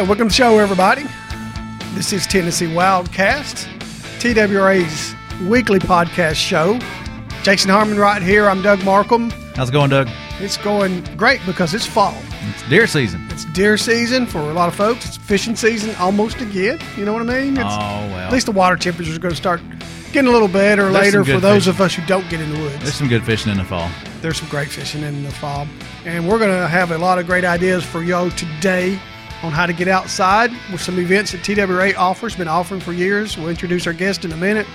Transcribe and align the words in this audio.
right, 0.00 0.06
welcome 0.06 0.28
to 0.28 0.30
the 0.30 0.34
show, 0.34 0.58
everybody. 0.58 1.04
This 1.94 2.12
is 2.12 2.26
Tennessee 2.26 2.66
Wildcast, 2.66 3.66
TWRA's 4.20 5.14
weekly 5.48 5.78
podcast 5.78 6.34
show. 6.34 6.78
Jason 7.42 7.70
Harmon 7.70 7.98
right 7.98 8.20
here. 8.20 8.46
I'm 8.46 8.60
Doug 8.60 8.84
Markham. 8.84 9.30
How's 9.54 9.70
it 9.70 9.72
going, 9.72 9.88
Doug? 9.88 10.10
It's 10.38 10.58
going 10.58 11.02
great 11.16 11.40
because 11.46 11.72
it's 11.72 11.86
fall. 11.86 12.14
It's 12.42 12.68
deer 12.68 12.86
season. 12.86 13.26
It's 13.30 13.46
deer 13.46 13.78
season 13.78 14.26
for 14.26 14.40
a 14.40 14.52
lot 14.52 14.68
of 14.68 14.74
folks. 14.74 15.06
It's 15.06 15.16
fishing 15.16 15.56
season 15.56 15.94
almost 15.94 16.42
again. 16.42 16.78
You 16.98 17.06
know 17.06 17.14
what 17.14 17.22
I 17.22 17.42
mean? 17.42 17.56
It's, 17.56 17.64
oh 17.64 17.70
well. 17.70 18.18
At 18.18 18.32
least 18.32 18.44
the 18.44 18.52
water 18.52 18.76
temperatures 18.76 19.16
are 19.16 19.20
going 19.20 19.32
to 19.32 19.40
start 19.40 19.62
getting 20.12 20.28
a 20.28 20.32
little 20.32 20.46
better 20.46 20.90
There's 20.90 21.04
later 21.06 21.24
for 21.24 21.40
those 21.40 21.64
fishing. 21.64 21.70
of 21.70 21.80
us 21.80 21.94
who 21.94 22.04
don't 22.04 22.28
get 22.28 22.42
in 22.42 22.52
the 22.52 22.60
woods. 22.60 22.80
There's 22.80 22.96
some 22.96 23.08
good 23.08 23.24
fishing 23.24 23.50
in 23.50 23.56
the 23.56 23.64
fall. 23.64 23.88
There's 24.20 24.36
some 24.36 24.48
great 24.50 24.68
fishing 24.68 25.02
in 25.04 25.24
the 25.24 25.30
fall. 25.30 25.66
And 26.04 26.28
we're 26.28 26.38
going 26.38 26.50
to 26.50 26.68
have 26.68 26.90
a 26.90 26.98
lot 26.98 27.18
of 27.18 27.24
great 27.24 27.46
ideas 27.46 27.82
for 27.82 28.02
y'all 28.02 28.30
today 28.32 29.00
on 29.42 29.52
how 29.52 29.66
to 29.66 29.72
get 29.72 29.88
outside 29.88 30.50
with 30.72 30.80
some 30.80 30.98
events 30.98 31.32
that 31.32 31.44
TWA 31.44 31.94
offers, 31.94 32.34
been 32.36 32.48
offering 32.48 32.80
for 32.80 32.92
years. 32.92 33.36
We'll 33.36 33.48
introduce 33.48 33.86
our 33.86 33.92
guest 33.92 34.24
in 34.24 34.32
a 34.32 34.36
minute. 34.36 34.66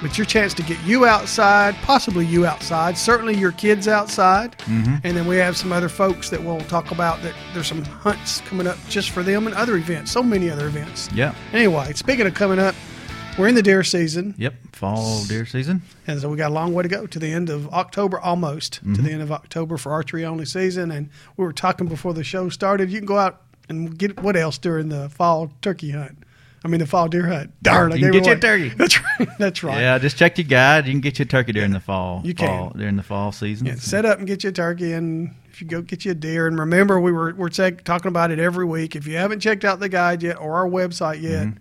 But 0.00 0.10
it's 0.10 0.18
your 0.18 0.26
chance 0.26 0.52
to 0.54 0.62
get 0.62 0.78
you 0.84 1.06
outside, 1.06 1.74
possibly 1.76 2.26
you 2.26 2.44
outside, 2.44 2.98
certainly 2.98 3.34
your 3.34 3.52
kids 3.52 3.88
outside. 3.88 4.54
And 4.68 5.00
then 5.16 5.26
we 5.26 5.36
have 5.36 5.56
some 5.56 5.72
other 5.72 5.88
folks 5.88 6.28
that 6.28 6.42
we'll 6.42 6.60
talk 6.62 6.90
about 6.90 7.22
that 7.22 7.32
there's 7.54 7.66
some 7.68 7.82
hunts 7.82 8.42
coming 8.42 8.66
up 8.66 8.76
just 8.90 9.08
for 9.10 9.22
them 9.22 9.46
and 9.46 9.56
other 9.56 9.76
events, 9.76 10.10
so 10.12 10.22
many 10.22 10.50
other 10.50 10.66
events. 10.66 11.08
Yeah. 11.14 11.34
Anyway, 11.54 11.94
speaking 11.94 12.26
of 12.26 12.34
coming 12.34 12.58
up, 12.58 12.74
we're 13.38 13.48
in 13.48 13.54
the 13.54 13.62
deer 13.62 13.82
season. 13.84 14.34
Yep. 14.36 14.54
Fall 14.72 15.24
deer 15.24 15.46
season. 15.46 15.80
And 16.06 16.20
so 16.20 16.28
we 16.28 16.36
got 16.36 16.50
a 16.50 16.54
long 16.54 16.74
way 16.74 16.82
to 16.82 16.88
go 16.90 17.06
to 17.06 17.18
the 17.18 17.32
end 17.32 17.48
of 17.48 17.66
October, 17.72 18.20
almost 18.20 18.74
to 18.74 18.80
Mm-hmm. 18.84 19.02
the 19.04 19.12
end 19.12 19.22
of 19.22 19.32
October 19.32 19.78
for 19.78 19.92
archery 19.92 20.26
only 20.26 20.44
season. 20.44 20.90
And 20.90 21.08
we 21.38 21.44
were 21.44 21.52
talking 21.54 21.86
before 21.86 22.12
the 22.12 22.22
show 22.24 22.50
started. 22.50 22.90
You 22.90 22.98
can 22.98 23.06
go 23.06 23.16
out 23.18 23.40
and 23.68 23.96
get 23.98 24.20
what 24.22 24.36
else 24.36 24.58
during 24.58 24.88
the 24.88 25.08
fall 25.08 25.50
turkey 25.62 25.90
hunt? 25.90 26.18
I 26.64 26.68
mean, 26.68 26.80
the 26.80 26.86
fall 26.86 27.06
deer 27.06 27.26
hunt. 27.28 27.52
Darn, 27.62 27.92
I 27.92 27.96
You 27.96 28.10
can 28.10 28.12
get 28.12 28.26
you 28.26 28.32
a 28.32 28.38
turkey. 28.38 28.68
That's 28.76 29.00
right. 29.00 29.28
That's 29.38 29.62
right. 29.62 29.80
Yeah. 29.80 29.98
Just 29.98 30.16
check 30.16 30.36
your 30.38 30.46
guide. 30.48 30.86
You 30.86 30.92
can 30.92 31.00
get 31.00 31.18
you 31.18 31.22
a 31.22 31.26
turkey 31.26 31.52
during 31.52 31.70
the 31.70 31.78
fall. 31.80 32.22
You 32.24 32.34
can. 32.34 32.46
fall, 32.48 32.70
during 32.70 32.96
the 32.96 33.04
fall 33.04 33.30
season. 33.30 33.66
Yeah, 33.68 33.76
set 33.76 34.04
up 34.04 34.18
and 34.18 34.26
get 34.26 34.42
you 34.42 34.50
a 34.50 34.52
turkey, 34.52 34.92
and 34.92 35.32
if 35.48 35.60
you 35.62 35.68
go 35.68 35.80
get 35.80 36.04
you 36.04 36.10
a 36.10 36.14
deer, 36.14 36.48
and 36.48 36.58
remember 36.58 37.00
we 37.00 37.12
were 37.12 37.34
we're 37.36 37.50
check, 37.50 37.84
talking 37.84 38.08
about 38.08 38.30
it 38.32 38.38
every 38.40 38.64
week. 38.64 38.96
If 38.96 39.06
you 39.06 39.16
haven't 39.16 39.40
checked 39.40 39.64
out 39.64 39.78
the 39.78 39.88
guide 39.88 40.22
yet 40.24 40.38
or 40.40 40.54
our 40.56 40.68
website 40.68 41.22
yet, 41.22 41.46
Mm-hmm. 41.46 41.58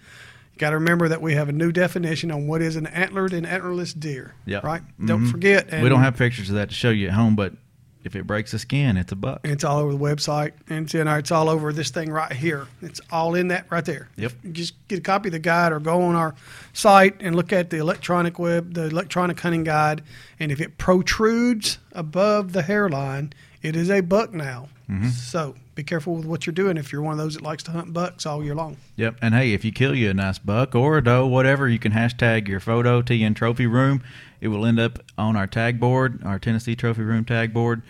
you 0.53 0.57
got 0.57 0.71
to 0.71 0.77
remember 0.77 1.07
that 1.09 1.21
we 1.21 1.33
have 1.35 1.49
a 1.49 1.53
new 1.53 1.71
definition 1.71 2.31
on 2.31 2.47
what 2.47 2.63
is 2.63 2.75
an 2.75 2.87
antlered 2.87 3.33
and 3.33 3.45
antlerless 3.45 3.97
deer. 3.99 4.33
Yeah. 4.45 4.61
right. 4.63 4.81
Don't 5.05 5.25
Mhm. 5.25 5.31
forget. 5.31 5.67
And 5.69 5.83
we 5.83 5.89
don't 5.89 6.01
have 6.01 6.17
pictures 6.17 6.49
of 6.49 6.55
that 6.55 6.69
to 6.69 6.75
show 6.75 6.89
you 6.89 7.07
at 7.09 7.13
home, 7.13 7.35
but 7.35 7.53
if 8.05 8.15
it 8.15 8.27
breaks 8.27 8.51
the 8.51 8.59
skin, 8.59 8.97
it's 8.97 9.11
a 9.11 9.15
buck. 9.15 9.41
it's 9.43 9.63
all 9.63 9.79
over 9.79 9.91
the 9.91 9.97
website, 9.97 10.51
and 10.69 10.85
it's 10.85 10.93
in 10.93 11.07
our, 11.07 11.17
it's 11.17 11.31
all 11.31 11.49
over 11.49 11.73
this 11.73 11.89
thing 11.89 12.11
right 12.11 12.31
here. 12.31 12.67
It's 12.81 13.01
all 13.11 13.33
in 13.33 13.47
that 13.47 13.65
right 13.71 13.83
there. 13.83 14.09
Yep. 14.15 14.31
You 14.43 14.51
just 14.51 14.87
get 14.87 14.99
a 14.99 15.01
copy 15.01 15.29
of 15.29 15.33
the 15.33 15.39
guide 15.39 15.71
or 15.71 15.79
go 15.79 16.03
on 16.03 16.15
our 16.15 16.35
site 16.71 17.15
and 17.19 17.35
look 17.35 17.51
at 17.51 17.71
the 17.71 17.77
electronic 17.77 18.37
web, 18.37 18.75
the 18.75 18.85
electronic 18.85 19.39
hunting 19.39 19.63
guide, 19.63 20.03
and 20.39 20.51
if 20.51 20.61
it 20.61 20.77
protrudes 20.77 21.79
above 21.93 22.53
the 22.53 22.61
hairline, 22.61 23.33
it 23.63 23.75
is 23.75 23.89
a 23.89 24.01
buck 24.01 24.33
now. 24.33 24.69
Mm-hmm. 24.87 25.09
So 25.09 25.55
be 25.75 25.83
careful 25.83 26.15
with 26.15 26.25
what 26.25 26.45
you're 26.45 26.53
doing 26.53 26.77
if 26.77 26.91
you're 26.91 27.01
one 27.01 27.11
of 27.11 27.17
those 27.17 27.33
that 27.35 27.43
likes 27.43 27.61
to 27.63 27.71
hunt 27.71 27.91
bucks 27.93 28.25
all 28.25 28.43
year 28.43 28.55
long. 28.55 28.77
Yep. 28.95 29.17
And 29.21 29.33
hey, 29.35 29.53
if 29.53 29.63
you 29.65 29.71
kill 29.71 29.93
you 29.93 30.09
a 30.09 30.13
nice 30.13 30.39
buck 30.39 30.73
or 30.73 30.97
a 30.97 31.03
doe, 31.03 31.27
whatever, 31.27 31.67
you 31.69 31.79
can 31.79 31.91
hashtag 31.91 32.47
your 32.47 32.59
photo 32.61 33.01
TN 33.01 33.35
Trophy 33.35 33.67
Room. 33.67 34.01
It 34.41 34.47
will 34.47 34.65
end 34.65 34.79
up 34.79 34.99
on 35.17 35.35
our 35.35 35.47
tag 35.47 35.79
board, 35.79 36.21
our 36.23 36.39
Tennessee 36.39 36.75
Trophy 36.75 37.01
Room 37.03 37.25
tag 37.25 37.53
board. 37.53 37.81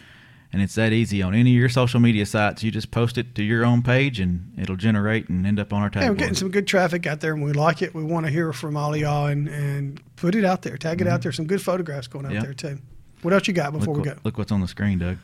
And 0.54 0.62
it's 0.64 0.76
that 0.76 0.94
easy 0.94 1.22
on 1.22 1.36
any 1.36 1.52
of 1.54 1.60
your 1.60 1.68
social 1.70 2.00
media 2.00 2.26
sites. 2.26 2.64
You 2.64 2.72
just 2.72 2.90
post 2.90 3.18
it 3.18 3.36
to 3.36 3.44
your 3.44 3.66
own 3.66 3.82
page, 3.82 4.22
and 4.22 4.54
it'll 4.58 4.78
generate 4.78 5.28
and 5.28 5.46
end 5.46 5.60
up 5.60 5.74
on 5.74 5.82
our 5.82 5.90
tag 5.90 6.04
Yeah, 6.04 6.10
we're 6.10 6.14
board. 6.14 6.20
getting 6.20 6.36
some 6.36 6.50
good 6.50 6.66
traffic 6.66 7.06
out 7.06 7.20
there, 7.20 7.34
and 7.34 7.44
we 7.44 7.52
like 7.52 7.82
it. 7.82 7.94
We 7.94 8.04
want 8.06 8.26
to 8.26 8.32
hear 8.32 8.54
from 8.54 8.78
all 8.78 8.94
of 8.94 9.00
y'all 9.00 9.26
and, 9.26 9.50
and 9.50 10.02
put 10.16 10.34
it 10.34 10.46
out 10.46 10.62
there, 10.62 10.78
tag 10.78 11.02
it 11.02 11.08
out 11.08 11.24
there. 11.24 11.34
Some 11.34 11.46
good 11.46 11.62
photographs 11.62 12.08
going 12.08 12.26
out 12.26 12.32
Mm-hmm. 12.32 12.44
There 12.44 12.54
too. 12.54 12.80
What 13.26 13.34
else 13.34 13.48
you 13.48 13.54
got 13.54 13.74
look, 13.74 13.82
before 13.82 13.96
we 13.96 14.04
go? 14.04 14.16
look 14.24 14.38
what's 14.38 14.52
on 14.52 14.62
the 14.62 14.68
screen, 14.68 15.00
Doug. 15.00 15.18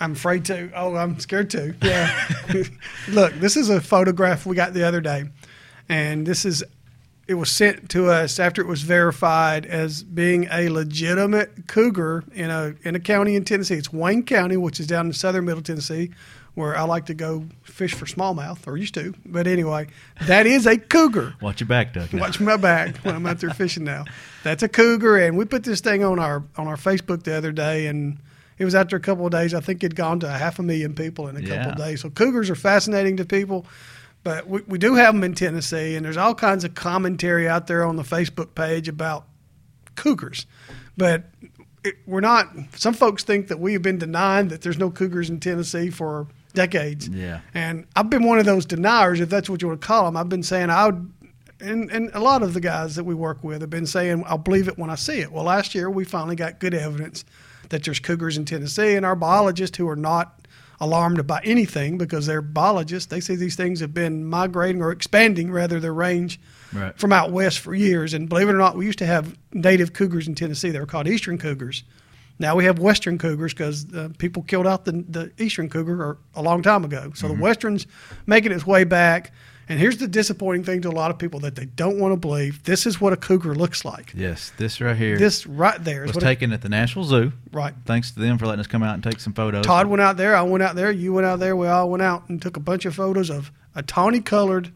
I'm 0.00 0.12
afraid 0.12 0.44
to. 0.44 0.70
Oh, 0.76 0.94
I'm 0.94 1.18
scared 1.18 1.50
to. 1.50 1.74
Yeah. 1.82 2.64
Look, 3.08 3.34
this 3.34 3.56
is 3.56 3.68
a 3.68 3.80
photograph 3.80 4.46
we 4.46 4.54
got 4.54 4.74
the 4.74 4.86
other 4.86 5.00
day, 5.00 5.24
and 5.88 6.26
this 6.26 6.44
is. 6.44 6.62
It 7.26 7.34
was 7.34 7.50
sent 7.50 7.90
to 7.90 8.10
us 8.10 8.38
after 8.38 8.62
it 8.62 8.68
was 8.68 8.82
verified 8.82 9.66
as 9.66 10.02
being 10.02 10.48
a 10.50 10.70
legitimate 10.70 11.66
cougar 11.66 12.24
in 12.32 12.48
a 12.48 12.74
in 12.84 12.94
a 12.94 13.00
county 13.00 13.34
in 13.34 13.44
Tennessee. 13.44 13.74
It's 13.74 13.92
Wayne 13.92 14.22
County, 14.22 14.56
which 14.56 14.78
is 14.78 14.86
down 14.86 15.06
in 15.06 15.12
southern 15.12 15.44
Middle 15.44 15.62
Tennessee, 15.62 16.10
where 16.58 16.76
I 16.76 16.82
like 16.82 17.06
to 17.06 17.14
go 17.14 17.44
fish 17.62 17.94
for 17.94 18.04
smallmouth, 18.04 18.66
or 18.66 18.76
used 18.76 18.94
to. 18.94 19.14
But 19.24 19.46
anyway, 19.46 19.86
that 20.22 20.44
is 20.44 20.66
a 20.66 20.76
cougar. 20.76 21.34
Watch 21.40 21.60
your 21.60 21.68
back, 21.68 21.94
Doug. 21.94 22.12
now. 22.12 22.20
Watch 22.20 22.40
my 22.40 22.56
back 22.56 22.96
when 23.04 23.14
I'm 23.14 23.24
out 23.26 23.38
there 23.38 23.50
fishing 23.50 23.84
now. 23.84 24.06
That's 24.42 24.64
a 24.64 24.68
cougar, 24.68 25.18
and 25.18 25.38
we 25.38 25.44
put 25.44 25.62
this 25.62 25.80
thing 25.80 26.02
on 26.02 26.18
our 26.18 26.42
on 26.56 26.66
our 26.66 26.74
Facebook 26.74 27.22
the 27.22 27.36
other 27.36 27.52
day, 27.52 27.86
and 27.86 28.18
it 28.58 28.64
was 28.64 28.74
after 28.74 28.96
a 28.96 29.00
couple 29.00 29.24
of 29.24 29.30
days. 29.30 29.54
I 29.54 29.60
think 29.60 29.84
it'd 29.84 29.94
gone 29.94 30.18
to 30.18 30.26
a 30.26 30.36
half 30.36 30.58
a 30.58 30.64
million 30.64 30.96
people 30.96 31.28
in 31.28 31.36
a 31.36 31.46
couple 31.46 31.70
of 31.70 31.78
days. 31.78 32.00
So 32.00 32.10
cougars 32.10 32.50
are 32.50 32.56
fascinating 32.56 33.16
to 33.18 33.24
people, 33.24 33.64
but 34.24 34.48
we, 34.48 34.62
we 34.62 34.78
do 34.78 34.96
have 34.96 35.14
them 35.14 35.22
in 35.22 35.34
Tennessee, 35.34 35.94
and 35.94 36.04
there's 36.04 36.16
all 36.16 36.34
kinds 36.34 36.64
of 36.64 36.74
commentary 36.74 37.48
out 37.48 37.68
there 37.68 37.84
on 37.84 37.94
the 37.94 38.02
Facebook 38.02 38.56
page 38.56 38.88
about 38.88 39.26
cougars, 39.94 40.46
but. 40.96 41.26
It, 41.84 41.94
we're 42.06 42.20
not. 42.20 42.48
Some 42.74 42.92
folks 42.92 43.22
think 43.22 43.46
that 43.46 43.60
we 43.60 43.72
have 43.72 43.82
been 43.82 43.98
denying 43.98 44.48
that 44.48 44.62
there's 44.62 44.78
no 44.78 44.90
cougars 44.90 45.30
in 45.30 45.38
Tennessee 45.38 45.90
for 45.90 46.26
decades. 46.54 47.08
Yeah. 47.08 47.40
And 47.54 47.86
I've 47.96 48.10
been 48.10 48.24
one 48.24 48.38
of 48.38 48.44
those 48.46 48.66
deniers, 48.66 49.20
if 49.20 49.28
that's 49.28 49.48
what 49.50 49.62
you 49.62 49.68
want 49.68 49.80
to 49.80 49.86
call 49.86 50.04
them. 50.04 50.16
I've 50.16 50.28
been 50.28 50.42
saying 50.42 50.70
I 50.70 50.86
would, 50.86 51.12
and, 51.60 51.90
and 51.90 52.10
a 52.14 52.20
lot 52.20 52.42
of 52.42 52.54
the 52.54 52.60
guys 52.60 52.96
that 52.96 53.04
we 53.04 53.14
work 53.14 53.42
with 53.44 53.60
have 53.60 53.70
been 53.70 53.86
saying 53.86 54.24
I'll 54.26 54.38
believe 54.38 54.68
it 54.68 54.78
when 54.78 54.90
I 54.90 54.94
see 54.94 55.20
it. 55.20 55.32
Well, 55.32 55.44
last 55.44 55.74
year 55.74 55.90
we 55.90 56.04
finally 56.04 56.36
got 56.36 56.58
good 56.60 56.74
evidence 56.74 57.24
that 57.68 57.84
there's 57.84 57.98
cougars 58.00 58.36
in 58.38 58.44
Tennessee, 58.44 58.94
and 58.94 59.04
our 59.04 59.16
biologists 59.16 59.76
who 59.76 59.88
are 59.88 59.96
not 59.96 60.46
alarmed 60.80 61.26
by 61.26 61.40
anything 61.42 61.98
because 61.98 62.26
they're 62.26 62.40
biologists, 62.40 63.10
they 63.10 63.18
say 63.20 63.34
these 63.34 63.56
things 63.56 63.80
have 63.80 63.92
been 63.92 64.24
migrating 64.24 64.80
or 64.80 64.92
expanding 64.92 65.50
rather 65.50 65.80
their 65.80 65.92
range 65.94 66.40
Right. 66.72 66.96
from 66.98 67.12
out 67.14 67.32
west 67.32 67.58
for 67.60 67.74
years. 67.74 68.12
And 68.14 68.28
believe 68.28 68.48
it 68.48 68.52
or 68.52 68.58
not, 68.58 68.76
we 68.76 68.84
used 68.84 68.98
to 68.98 69.06
have 69.06 69.36
native 69.54 69.92
cougars 69.94 70.28
in 70.28 70.34
Tennessee. 70.34 70.70
They 70.70 70.78
were 70.78 70.84
called 70.86 71.08
eastern 71.08 71.38
cougars. 71.38 71.82
Now 72.38 72.54
we 72.54 72.64
have 72.64 72.78
western 72.78 73.18
cougars 73.18 73.52
because 73.52 73.92
uh, 73.92 74.10
people 74.18 74.42
killed 74.42 74.66
out 74.66 74.84
the, 74.84 75.04
the 75.08 75.32
eastern 75.38 75.68
cougar 75.68 76.00
or, 76.02 76.18
a 76.34 76.42
long 76.42 76.62
time 76.62 76.84
ago. 76.84 77.12
So 77.14 77.28
the 77.28 77.34
westerns 77.34 77.86
making 78.26 78.52
its 78.52 78.66
way 78.66 78.84
back. 78.84 79.32
And 79.70 79.78
here's 79.78 79.98
the 79.98 80.08
disappointing 80.08 80.64
thing 80.64 80.80
to 80.82 80.88
a 80.88 80.90
lot 80.90 81.10
of 81.10 81.18
people 81.18 81.40
that 81.40 81.54
they 81.54 81.66
don't 81.66 81.98
want 81.98 82.12
to 82.12 82.16
believe. 82.16 82.62
This 82.62 82.86
is 82.86 83.02
what 83.02 83.12
a 83.12 83.18
cougar 83.18 83.54
looks 83.54 83.84
like. 83.84 84.12
Yes, 84.14 84.50
this 84.56 84.80
right 84.80 84.96
here 84.96 85.18
This 85.18 85.46
right 85.46 85.82
there 85.84 86.04
is 86.04 86.14
was 86.14 86.24
taken 86.24 86.52
at 86.52 86.62
the 86.62 86.70
National 86.70 87.04
Zoo. 87.04 87.32
right. 87.52 87.74
Thanks 87.84 88.12
to 88.12 88.20
them 88.20 88.38
for 88.38 88.46
letting 88.46 88.60
us 88.60 88.66
come 88.66 88.82
out 88.82 88.94
and 88.94 89.02
take 89.02 89.20
some 89.20 89.34
photos. 89.34 89.66
Todd 89.66 89.86
went 89.88 90.00
out 90.00 90.16
there. 90.16 90.34
I 90.34 90.42
went 90.42 90.62
out 90.62 90.74
there. 90.74 90.90
You 90.90 91.12
went 91.12 91.26
out 91.26 91.38
there. 91.38 91.54
We 91.54 91.66
all 91.66 91.90
went 91.90 92.02
out 92.02 92.28
and 92.30 92.40
took 92.40 92.56
a 92.56 92.60
bunch 92.60 92.86
of 92.86 92.94
photos 92.94 93.28
of 93.28 93.52
a 93.74 93.82
tawny 93.82 94.20
colored 94.20 94.72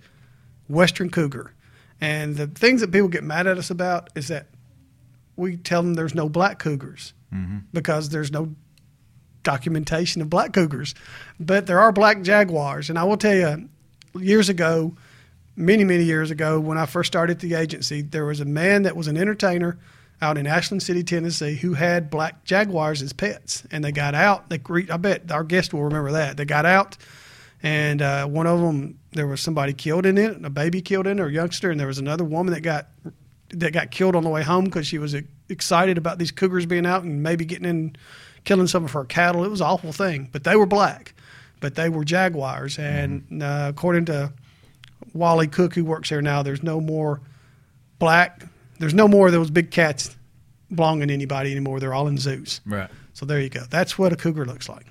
western 0.68 1.08
cougar. 1.08 1.54
And 2.00 2.36
the 2.36 2.48
things 2.48 2.80
that 2.82 2.90
people 2.90 3.08
get 3.08 3.24
mad 3.24 3.46
at 3.46 3.56
us 3.56 3.70
about 3.70 4.10
is 4.14 4.28
that 4.28 4.48
we 5.36 5.56
tell 5.56 5.82
them 5.82 5.94
there's 5.94 6.14
no 6.14 6.28
black 6.28 6.58
cougars 6.58 7.14
because 7.72 8.10
there's 8.10 8.30
no 8.30 8.54
documentation 9.42 10.22
of 10.22 10.28
black 10.30 10.52
cougars. 10.52 10.94
But 11.40 11.66
there 11.66 11.80
are 11.80 11.92
black 11.92 12.22
jaguars. 12.22 12.90
And 12.90 12.98
I 12.98 13.04
will 13.04 13.16
tell 13.16 13.34
you, 13.34 13.68
years 14.14 14.48
ago, 14.48 14.94
many, 15.56 15.84
many 15.84 16.04
years 16.04 16.30
ago, 16.30 16.60
when 16.60 16.78
I 16.78 16.86
first 16.86 17.08
started 17.08 17.40
the 17.40 17.54
agency, 17.54 18.02
there 18.02 18.26
was 18.26 18.40
a 18.40 18.44
man 18.44 18.82
that 18.82 18.96
was 18.96 19.08
an 19.08 19.16
entertainer 19.16 19.78
out 20.20 20.38
in 20.38 20.46
Ashland 20.46 20.82
City, 20.82 21.02
Tennessee, 21.02 21.56
who 21.56 21.74
had 21.74 22.10
black 22.10 22.44
jaguars 22.44 23.02
as 23.02 23.12
pets. 23.12 23.64
And 23.70 23.82
they 23.82 23.92
got 23.92 24.14
out. 24.14 24.50
They, 24.50 24.60
I 24.90 24.96
bet 24.98 25.32
our 25.32 25.42
guest 25.42 25.72
will 25.72 25.84
remember 25.84 26.12
that. 26.12 26.36
They 26.36 26.44
got 26.44 26.66
out, 26.66 26.96
and 27.62 28.02
uh, 28.02 28.26
one 28.26 28.46
of 28.46 28.60
them, 28.60 28.98
there 29.12 29.26
was 29.26 29.40
somebody 29.40 29.72
killed 29.72 30.04
in 30.04 30.18
it, 30.18 30.44
a 30.44 30.50
baby 30.50 30.82
killed 30.82 31.06
in 31.06 31.18
it, 31.18 31.22
or 31.22 31.26
a 31.26 31.32
youngster, 31.32 31.70
and 31.70 31.78
there 31.78 31.86
was 31.86 31.98
another 31.98 32.24
woman 32.24 32.52
that 32.54 32.60
got 32.60 32.88
that 33.52 33.72
got 33.72 33.90
killed 33.90 34.16
on 34.16 34.24
the 34.24 34.30
way 34.30 34.42
home 34.42 34.64
because 34.64 34.86
she 34.86 34.98
was 34.98 35.14
excited 35.48 35.98
about 35.98 36.18
these 36.18 36.30
cougars 36.30 36.66
being 36.66 36.86
out 36.86 37.02
and 37.02 37.22
maybe 37.22 37.44
getting 37.44 37.66
in, 37.68 37.96
killing 38.44 38.66
some 38.66 38.84
of 38.84 38.92
her 38.92 39.04
cattle. 39.04 39.44
It 39.44 39.48
was 39.48 39.60
an 39.60 39.66
awful 39.66 39.92
thing, 39.92 40.28
but 40.32 40.44
they 40.44 40.56
were 40.56 40.66
black, 40.66 41.14
but 41.60 41.74
they 41.74 41.88
were 41.88 42.04
jaguars, 42.04 42.78
and 42.78 43.42
uh, 43.42 43.66
according 43.68 44.06
to 44.06 44.32
Wally 45.12 45.46
Cook, 45.46 45.74
who 45.74 45.84
works 45.84 46.08
there 46.08 46.22
now, 46.22 46.42
there's 46.42 46.62
no 46.62 46.80
more 46.80 47.20
black. 47.98 48.44
There's 48.78 48.94
no 48.94 49.06
more 49.06 49.26
of 49.26 49.32
those 49.32 49.50
big 49.50 49.70
cats 49.70 50.16
belonging 50.74 51.08
to 51.08 51.14
anybody 51.14 51.50
anymore. 51.52 51.78
They're 51.78 51.94
all 51.94 52.08
in 52.08 52.18
zoos. 52.18 52.60
Right. 52.66 52.90
So 53.12 53.26
there 53.26 53.40
you 53.40 53.50
go. 53.50 53.62
That's 53.68 53.98
what 53.98 54.12
a 54.12 54.16
cougar 54.16 54.46
looks 54.46 54.68
like, 54.68 54.86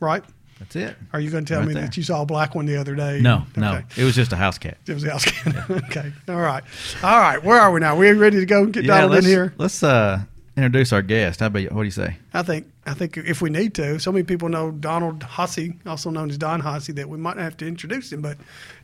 right? 0.00 0.24
That's 0.60 0.76
it. 0.76 0.96
Are 1.12 1.18
you 1.20 1.30
going 1.30 1.44
to 1.44 1.52
tell 1.52 1.60
Right 1.60 1.68
me 1.68 1.74
there. 1.74 1.82
that 1.84 1.96
you 1.96 2.02
saw 2.04 2.22
a 2.22 2.26
black 2.26 2.54
one 2.54 2.66
the 2.66 2.76
other 2.76 2.94
day? 2.94 3.20
No, 3.20 3.44
no. 3.56 3.82
It 3.96 4.04
was 4.04 4.14
just 4.14 4.32
a 4.32 4.36
house 4.36 4.58
cat. 4.58 4.76
It 4.86 4.94
was 4.94 5.02
a 5.04 5.10
house 5.10 5.24
cat. 5.24 5.68
okay. 5.70 6.12
All 6.28 6.36
right. 6.40 6.62
All 7.02 7.18
right. 7.18 7.42
Where 7.42 7.58
are 7.58 7.72
we 7.72 7.80
now? 7.80 7.96
We 7.96 8.12
ready 8.12 8.38
to 8.40 8.46
go 8.46 8.62
and 8.62 8.72
get 8.72 8.84
Yeah, 8.84 8.98
dialed 9.00 9.14
in 9.16 9.24
here? 9.24 9.52
let's 9.58 9.82
uh 9.82 10.20
introduce 10.56 10.92
our 10.92 11.00
guest. 11.02 11.40
How 11.40 11.46
about 11.46 11.62
you? 11.62 11.68
What 11.70 11.82
do 11.82 11.86
you 11.86 11.90
say? 11.90 12.16
I 12.34 12.42
think 12.42 12.66
I 12.84 12.92
think 12.92 13.16
if 13.16 13.40
we 13.40 13.48
need 13.50 13.72
to, 13.74 13.98
so 13.98 14.12
many 14.12 14.22
people 14.24 14.48
know 14.50 14.70
Donald 14.70 15.22
Hossey, 15.22 15.74
also 15.86 16.10
known 16.10 16.28
as 16.28 16.36
Don 16.36 16.60
Hossey, 16.60 16.92
that 16.94 17.08
we 17.08 17.16
might 17.16 17.38
have 17.38 17.56
to 17.58 17.66
introduce 17.66 18.12
him. 18.12 18.20
But 18.20 18.36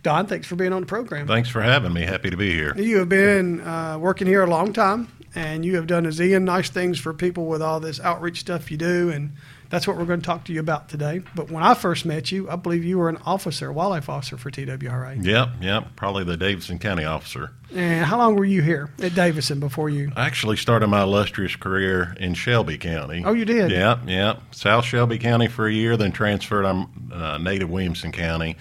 Don, 0.03 0.27
thanks 0.27 0.47
for 0.47 0.57
being 0.57 0.73
on 0.73 0.81
the 0.81 0.87
program. 0.87 1.27
Thanks 1.27 1.49
for 1.51 1.61
having 1.61 1.93
me. 1.93 2.03
Happy 2.03 2.31
to 2.31 2.37
be 2.37 2.53
here. 2.55 2.75
You 2.77 2.99
have 2.99 3.09
been 3.11 3.61
uh, 3.61 3.99
working 3.99 4.27
here 4.27 4.43
a 4.43 4.47
long 4.49 4.73
time, 4.73 5.09
and 5.35 5.65
you 5.65 5.77
have 5.77 5.87
done 5.87 6.07
a 6.07 6.11
zillion 6.11 6.45
nice 6.45 6.71
things 6.71 6.99
for 6.99 7.13
people 7.13 7.47
with 7.47 7.61
all 7.61 7.81
this 7.81 8.01
outreach 8.01 8.41
stuff 8.41 8.71
you 8.71 8.79
do, 8.79 9.11
and 9.11 9.33
that's 9.71 9.87
what 9.87 9.97
we're 9.97 10.05
going 10.05 10.21
to 10.21 10.27
talk 10.27 10.45
to 10.45 10.53
you 10.53 10.61
about 10.61 10.89
today. 10.89 11.23
But 11.35 11.51
when 11.51 11.63
I 11.63 11.75
first 11.75 12.05
met 12.05 12.31
you, 12.31 12.49
I 12.49 12.57
believe 12.57 12.85
you 12.85 12.99
were 12.99 13.09
an 13.09 13.19
officer, 13.25 13.69
a 13.69 13.73
wildlife 13.73 14.09
officer 14.09 14.37
for 14.37 14.51
TWRA. 14.51 15.25
Yep, 15.25 15.49
yep. 15.61 15.97
Probably 15.97 16.25
the 16.25 16.37
Davidson 16.37 16.79
County 16.79 17.05
officer. 17.05 17.53
And 17.75 18.05
how 18.05 18.19
long 18.19 18.37
were 18.37 18.45
you 18.45 18.63
here 18.63 18.91
at 19.03 19.15
Davidson 19.15 19.61
before 19.61 19.89
you? 19.91 20.13
I 20.17 20.27
actually 20.27 20.57
started 20.57 20.87
my 20.87 21.03
illustrious 21.03 21.57
career 21.57 22.15
in 22.19 22.35
Shelby 22.35 22.79
County. 22.79 23.23
Oh, 23.25 23.33
you 23.33 23.45
did? 23.45 23.71
Yep, 23.71 24.01
yep. 24.07 24.43
South 24.53 24.85
Shelby 24.85 25.19
County 25.19 25.49
for 25.49 25.67
a 25.67 25.73
year, 25.73 25.97
then 25.97 26.13
transferred. 26.13 26.65
I'm 26.65 27.11
uh, 27.13 27.39
native 27.39 27.71
Williamson 27.71 28.13
County. 28.13 28.57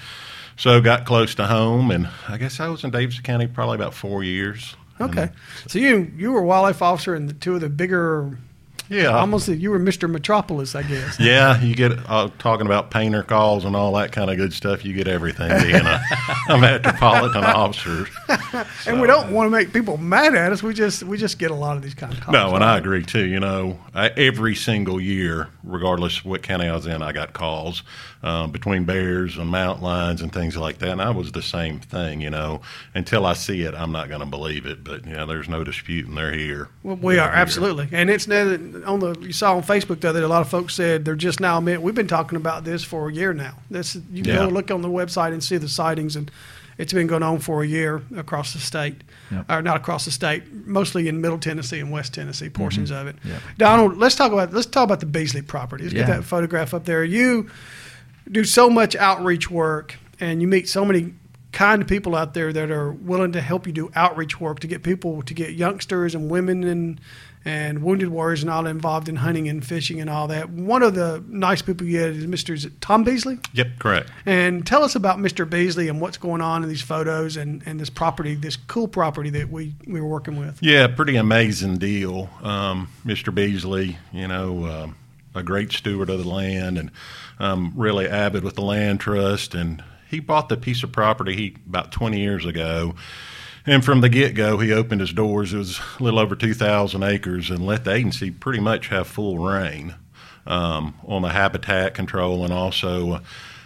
So 0.57 0.79
got 0.81 1.05
close 1.05 1.35
to 1.35 1.47
home, 1.47 1.91
and 1.91 2.09
I 2.27 2.37
guess 2.37 2.59
I 2.59 2.69
was 2.69 2.83
in 2.83 2.91
Davidson 2.91 3.23
County 3.23 3.47
probably 3.47 3.75
about 3.75 3.93
four 3.93 4.23
years. 4.23 4.75
Okay. 5.01 5.29
So 5.67 5.79
you 5.79 6.11
you 6.15 6.31
were 6.31 6.39
a 6.39 6.45
wildlife 6.45 6.81
officer 6.81 7.15
in 7.15 7.27
the, 7.27 7.33
two 7.33 7.55
of 7.55 7.61
the 7.61 7.69
bigger 7.69 8.37
Yeah. 8.89 9.07
Almost, 9.17 9.47
you 9.47 9.71
were 9.71 9.79
Mr. 9.79 10.09
Metropolis, 10.09 10.75
I 10.75 10.83
guess. 10.83 11.19
Yeah, 11.25 11.59
you 11.61 11.75
get 11.75 11.91
uh, 12.07 12.29
talking 12.37 12.65
about 12.67 12.91
painter 12.91 13.23
calls 13.23 13.65
and 13.65 13.75
all 13.75 13.93
that 13.93 14.11
kind 14.11 14.29
of 14.29 14.37
good 14.37 14.53
stuff. 14.53 14.85
You 14.85 14.93
get 14.93 15.07
everything 15.07 15.49
being 15.63 15.85
a, 15.85 16.01
a 16.49 16.57
metropolitan 16.57 17.43
officer. 17.43 18.05
and 18.85 19.01
we 19.01 19.07
don't 19.07 19.31
want 19.31 19.47
to 19.47 19.49
make 19.49 19.73
people 19.73 19.97
mad 19.97 20.35
at 20.35 20.51
us. 20.51 20.61
We 20.61 20.73
just 20.73 21.01
we 21.03 21.17
just 21.17 21.39
get 21.39 21.49
a 21.51 21.55
lot 21.55 21.77
of 21.77 21.83
these 21.83 21.95
kind 21.95 22.13
of 22.13 22.19
calls. 22.21 22.33
No, 22.33 22.53
and 22.53 22.63
I 22.63 22.77
agree 22.77 23.03
too. 23.03 23.25
You 23.25 23.39
know, 23.39 23.79
I, 23.95 24.09
every 24.09 24.53
single 24.55 25.01
year, 25.01 25.49
regardless 25.63 26.19
of 26.19 26.25
what 26.25 26.43
county 26.43 26.67
I 26.67 26.75
was 26.75 26.85
in, 26.85 27.01
I 27.01 27.11
got 27.11 27.33
calls 27.33 27.81
um, 28.21 28.51
between 28.51 28.83
bears 28.85 29.37
and 29.37 29.49
mountain 29.49 29.83
lions 29.83 30.21
and 30.21 30.31
things 30.31 30.55
like 30.57 30.77
that. 30.79 30.89
And 30.89 31.01
I 31.01 31.09
was 31.09 31.31
the 31.31 31.41
same 31.41 31.79
thing. 31.79 32.21
You 32.21 32.29
know, 32.29 32.61
until 32.93 33.25
I 33.25 33.33
see 33.33 33.63
it, 33.63 33.73
I'm 33.73 33.91
not 33.91 34.09
going 34.09 34.19
to 34.21 34.25
believe 34.27 34.65
it. 34.67 34.83
But 34.83 35.07
yeah, 35.07 35.25
there's 35.25 35.49
no 35.49 35.63
disputing 35.63 36.13
they're 36.15 36.33
here. 36.33 36.69
Well, 36.83 36.97
we 36.97 37.15
They're 37.15 37.23
are 37.23 37.29
here. 37.31 37.37
absolutely, 37.37 37.89
and 37.91 38.09
it's 38.09 38.27
now 38.27 38.43
on 38.85 38.99
the 38.99 39.15
you 39.21 39.33
saw 39.33 39.55
on 39.55 39.63
Facebook 39.63 40.01
the 40.01 40.09
other 40.09 40.19
day, 40.19 40.25
a 40.25 40.29
lot 40.29 40.41
of 40.41 40.49
folks 40.49 40.73
said 40.75 41.05
they're 41.05 41.15
just 41.15 41.39
now. 41.39 41.57
admit- 41.57 41.81
We've 41.81 41.95
been 41.95 42.07
talking 42.07 42.35
about 42.35 42.63
this 42.63 42.83
for 42.83 43.09
a 43.09 43.13
year 43.13 43.33
now. 43.33 43.57
This 43.69 43.95
you 44.11 44.23
can 44.23 44.33
Yeah. 44.33 44.39
go 44.39 44.47
look 44.49 44.71
on 44.71 44.81
the 44.81 44.89
website 44.89 45.33
and 45.33 45.43
see 45.43 45.57
the 45.57 45.69
sightings, 45.69 46.15
and 46.15 46.29
it's 46.77 46.91
been 46.91 47.07
going 47.07 47.23
on 47.23 47.39
for 47.39 47.63
a 47.63 47.67
year 47.67 48.01
across 48.17 48.53
the 48.53 48.59
state, 48.59 49.01
Yep. 49.31 49.45
or 49.49 49.61
not 49.61 49.77
across 49.77 50.05
the 50.05 50.11
state, 50.11 50.43
mostly 50.65 51.07
in 51.07 51.21
Middle 51.21 51.37
Tennessee 51.37 51.79
and 51.79 51.91
West 51.91 52.13
Tennessee 52.13 52.49
portions 52.49 52.91
mm-hmm. 52.91 53.07
of 53.07 53.07
it. 53.07 53.15
Yep. 53.23 53.41
Donald, 53.57 53.97
let's 53.97 54.15
talk 54.15 54.31
about 54.31 54.53
let's 54.53 54.65
talk 54.67 54.83
about 54.83 54.99
the 54.99 55.05
Beasley 55.05 55.41
property. 55.41 55.83
Let's 55.83 55.93
get 55.93 56.07
that 56.07 56.23
photograph 56.23 56.73
up 56.73 56.85
there. 56.85 57.03
You 57.03 57.49
do 58.29 58.43
so 58.43 58.69
much 58.69 58.95
outreach 58.95 59.49
work, 59.49 59.95
and 60.19 60.41
you 60.41 60.47
meet 60.47 60.67
so 60.67 60.83
many 60.83 61.13
kind 61.51 61.87
people 61.87 62.15
out 62.15 62.33
there 62.33 62.51
that 62.51 62.69
are 62.69 62.91
willing 62.91 63.31
to 63.31 63.39
help 63.39 63.65
you 63.65 63.71
do 63.71 63.89
outreach 63.95 64.41
work 64.41 64.59
to 64.59 64.67
get 64.67 64.83
people 64.83 65.21
to 65.21 65.33
get 65.33 65.53
youngsters 65.53 66.13
and 66.13 66.29
women 66.29 66.65
and 66.65 66.99
and 67.45 67.83
wounded 67.83 68.09
warriors 68.09 68.41
and 68.41 68.49
all 68.49 68.65
involved 68.65 69.07
in 69.07 69.17
hunting 69.17 69.47
and 69.47 69.63
fishing 69.63 70.01
and 70.01 70.09
all 70.09 70.27
that. 70.27 70.49
One 70.49 70.81
of 70.81 70.95
the 70.95 71.23
nice 71.27 71.61
people 71.61 71.85
you 71.85 71.99
had 71.99 72.15
is 72.15 72.25
Mr. 72.25 72.55
is 72.55 72.67
Tom 72.81 73.03
Beasley. 73.03 73.37
Yep, 73.53 73.67
correct. 73.77 74.09
And 74.25 74.65
tell 74.65 74.83
us 74.83 74.95
about 74.95 75.19
Mr. 75.19 75.47
Beasley 75.47 75.87
and 75.87 76.01
what's 76.01 76.17
going 76.17 76.41
on 76.41 76.63
in 76.63 76.69
these 76.69 76.81
photos 76.81 77.37
and, 77.37 77.61
and 77.67 77.79
this 77.79 77.91
property, 77.91 78.33
this 78.33 78.55
cool 78.55 78.87
property 78.87 79.29
that 79.29 79.51
we, 79.51 79.75
we 79.85 80.01
were 80.01 80.07
working 80.07 80.39
with. 80.39 80.57
Yeah, 80.61 80.87
pretty 80.87 81.15
amazing 81.15 81.77
deal. 81.77 82.31
Um, 82.41 82.89
Mr. 83.05 83.33
Beasley, 83.33 83.99
you 84.11 84.27
know, 84.27 84.65
um, 84.65 84.95
a 85.35 85.43
great 85.43 85.71
steward 85.71 86.09
of 86.09 86.23
the 86.23 86.27
land 86.27 86.79
and 86.79 86.89
um, 87.37 87.73
really 87.75 88.07
avid 88.07 88.43
with 88.43 88.55
the 88.55 88.63
land 88.63 89.01
trust. 89.01 89.53
And 89.53 89.83
he 90.09 90.19
bought 90.19 90.49
the 90.49 90.57
piece 90.57 90.81
of 90.81 90.91
property 90.91 91.35
he, 91.35 91.55
about 91.67 91.91
20 91.91 92.19
years 92.19 92.45
ago. 92.45 92.95
And 93.67 93.83
from 93.83 94.01
the 94.01 94.09
get 94.09 94.35
go, 94.35 94.59
he 94.59 94.71
opened 94.71 95.01
his 95.01 95.11
doors. 95.11 95.53
It 95.53 95.57
was 95.57 95.79
a 95.99 96.03
little 96.03 96.19
over 96.19 96.35
2,000 96.35 97.01
acres 97.01 97.49
and 97.49 97.65
let 97.65 97.83
the 97.83 97.93
agency 97.93 98.29
pretty 98.29 98.59
much 98.59 98.89
have 98.89 99.07
full 99.07 99.39
rein 99.39 99.95
um, 100.45 100.93
on 101.05 101.23
the 101.23 101.29
habitat 101.29 101.95
control 101.95 102.43
and 102.43 102.53
also 102.53 103.21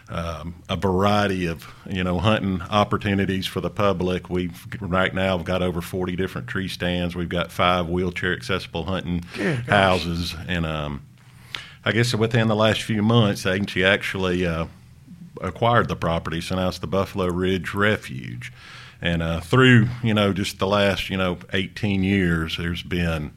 um, 0.10 0.56
a 0.68 0.76
variety 0.76 1.46
of 1.46 1.68
you 1.88 2.04
know 2.04 2.18
hunting 2.18 2.62
opportunities 2.64 3.46
for 3.46 3.62
the 3.62 3.70
public. 3.70 4.30
We've 4.30 4.66
right 4.82 5.14
now 5.14 5.36
we've 5.36 5.46
got 5.46 5.62
over 5.62 5.82
40 5.82 6.16
different 6.16 6.48
tree 6.48 6.68
stands. 6.68 7.16
We've 7.16 7.30
got 7.30 7.52
five 7.52 7.88
wheelchair 7.90 8.34
accessible 8.34 8.86
hunting 8.86 9.22
houses, 9.68 10.36
and 10.48 10.66
um, 10.66 11.04
I 11.86 11.92
guess 11.92 12.14
within 12.16 12.48
the 12.48 12.56
last 12.56 12.82
few 12.82 13.04
months, 13.04 13.44
the 13.44 13.54
agency 13.54 13.86
actually 13.86 14.48
uh, 14.48 14.66
acquired 15.42 15.88
the 15.88 15.96
property, 15.96 16.42
so 16.42 16.56
now 16.56 16.70
it's 16.70 16.80
the 16.80 16.88
Buffalo 16.88 17.28
Ridge 17.28 17.74
Refuge. 17.76 18.52
And 19.02 19.24
uh, 19.24 19.40
through 19.40 19.88
you 20.04 20.14
know 20.14 20.34
just 20.34 20.60
the 20.60 20.68
last 20.68 21.10
you 21.10 21.18
know 21.18 21.38
18 21.54 22.04
years, 22.04 22.58
there's 22.58 22.84
been 22.84 23.32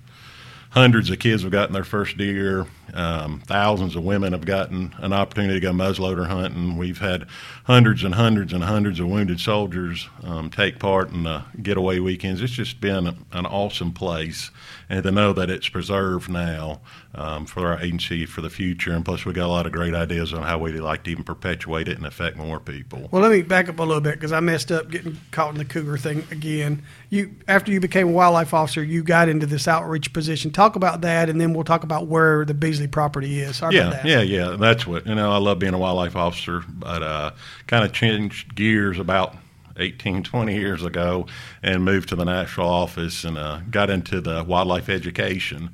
hundreds 0.70 1.10
of 1.10 1.18
kids 1.18 1.42
have 1.42 1.52
gotten 1.52 1.72
their 1.72 1.84
first 1.84 2.16
deer. 2.16 2.66
Um, 2.94 3.40
thousands 3.46 3.96
of 3.96 4.04
women 4.04 4.32
have 4.32 4.44
gotten 4.44 4.94
an 4.98 5.12
opportunity 5.12 5.54
to 5.54 5.60
go 5.60 5.72
muzzleloader 5.72 6.26
hunting. 6.26 6.76
We've 6.76 6.98
had 6.98 7.26
hundreds 7.64 8.04
and 8.04 8.14
hundreds 8.14 8.52
and 8.52 8.62
hundreds 8.62 9.00
of 9.00 9.08
wounded 9.08 9.40
soldiers 9.40 10.08
um, 10.22 10.50
take 10.50 10.78
part 10.78 11.10
in 11.10 11.22
the 11.22 11.44
getaway 11.62 11.98
weekends. 12.00 12.42
It's 12.42 12.52
just 12.52 12.80
been 12.80 13.06
an 13.06 13.46
awesome 13.46 13.92
place, 13.92 14.50
and 14.88 15.02
to 15.02 15.10
know 15.10 15.32
that 15.32 15.48
it's 15.48 15.68
preserved 15.68 16.28
now 16.30 16.80
um, 17.14 17.46
for 17.46 17.66
our 17.68 17.80
agency 17.80 18.26
for 18.26 18.40
the 18.40 18.50
future. 18.50 18.92
And 18.92 19.04
plus, 19.04 19.24
we 19.24 19.32
got 19.32 19.46
a 19.46 19.48
lot 19.48 19.66
of 19.66 19.72
great 19.72 19.94
ideas 19.94 20.32
on 20.32 20.42
how 20.42 20.58
we'd 20.58 20.78
like 20.78 21.04
to 21.04 21.10
even 21.10 21.24
perpetuate 21.24 21.88
it 21.88 21.96
and 21.96 22.06
affect 22.06 22.36
more 22.36 22.60
people. 22.60 23.08
Well, 23.10 23.22
let 23.22 23.30
me 23.30 23.42
back 23.42 23.68
up 23.68 23.78
a 23.78 23.82
little 23.82 24.00
bit 24.00 24.14
because 24.14 24.32
I 24.32 24.40
messed 24.40 24.70
up 24.70 24.90
getting 24.90 25.18
caught 25.30 25.52
in 25.52 25.58
the 25.58 25.64
cougar 25.64 25.96
thing 25.96 26.24
again. 26.30 26.82
You, 27.10 27.34
after 27.48 27.70
you 27.72 27.80
became 27.80 28.08
a 28.08 28.12
wildlife 28.12 28.54
officer, 28.54 28.82
you 28.82 29.02
got 29.02 29.28
into 29.28 29.46
this 29.46 29.68
outreach 29.68 30.12
position. 30.12 30.50
Talk 30.50 30.76
about 30.76 31.02
that, 31.02 31.28
and 31.28 31.40
then 31.40 31.52
we'll 31.52 31.64
talk 31.64 31.84
about 31.84 32.06
where 32.06 32.44
the 32.44 32.54
Beasley 32.54 32.81
property 32.86 33.40
is. 33.40 33.56
Sorry 33.56 33.76
yeah, 33.76 33.90
that. 33.90 34.04
yeah, 34.04 34.20
yeah. 34.20 34.56
That's 34.58 34.86
what 34.86 35.06
you 35.06 35.14
know. 35.14 35.32
I 35.32 35.38
love 35.38 35.58
being 35.58 35.74
a 35.74 35.78
wildlife 35.78 36.16
officer, 36.16 36.64
but 36.68 37.02
uh, 37.02 37.30
kind 37.66 37.84
of 37.84 37.92
changed 37.92 38.54
gears 38.54 38.98
about 38.98 39.36
18, 39.76 40.22
20 40.22 40.54
years 40.54 40.84
ago, 40.84 41.26
and 41.62 41.84
moved 41.84 42.08
to 42.10 42.16
the 42.16 42.24
national 42.24 42.68
office 42.68 43.24
and 43.24 43.38
uh, 43.38 43.60
got 43.70 43.90
into 43.90 44.20
the 44.20 44.44
wildlife 44.44 44.88
education, 44.88 45.70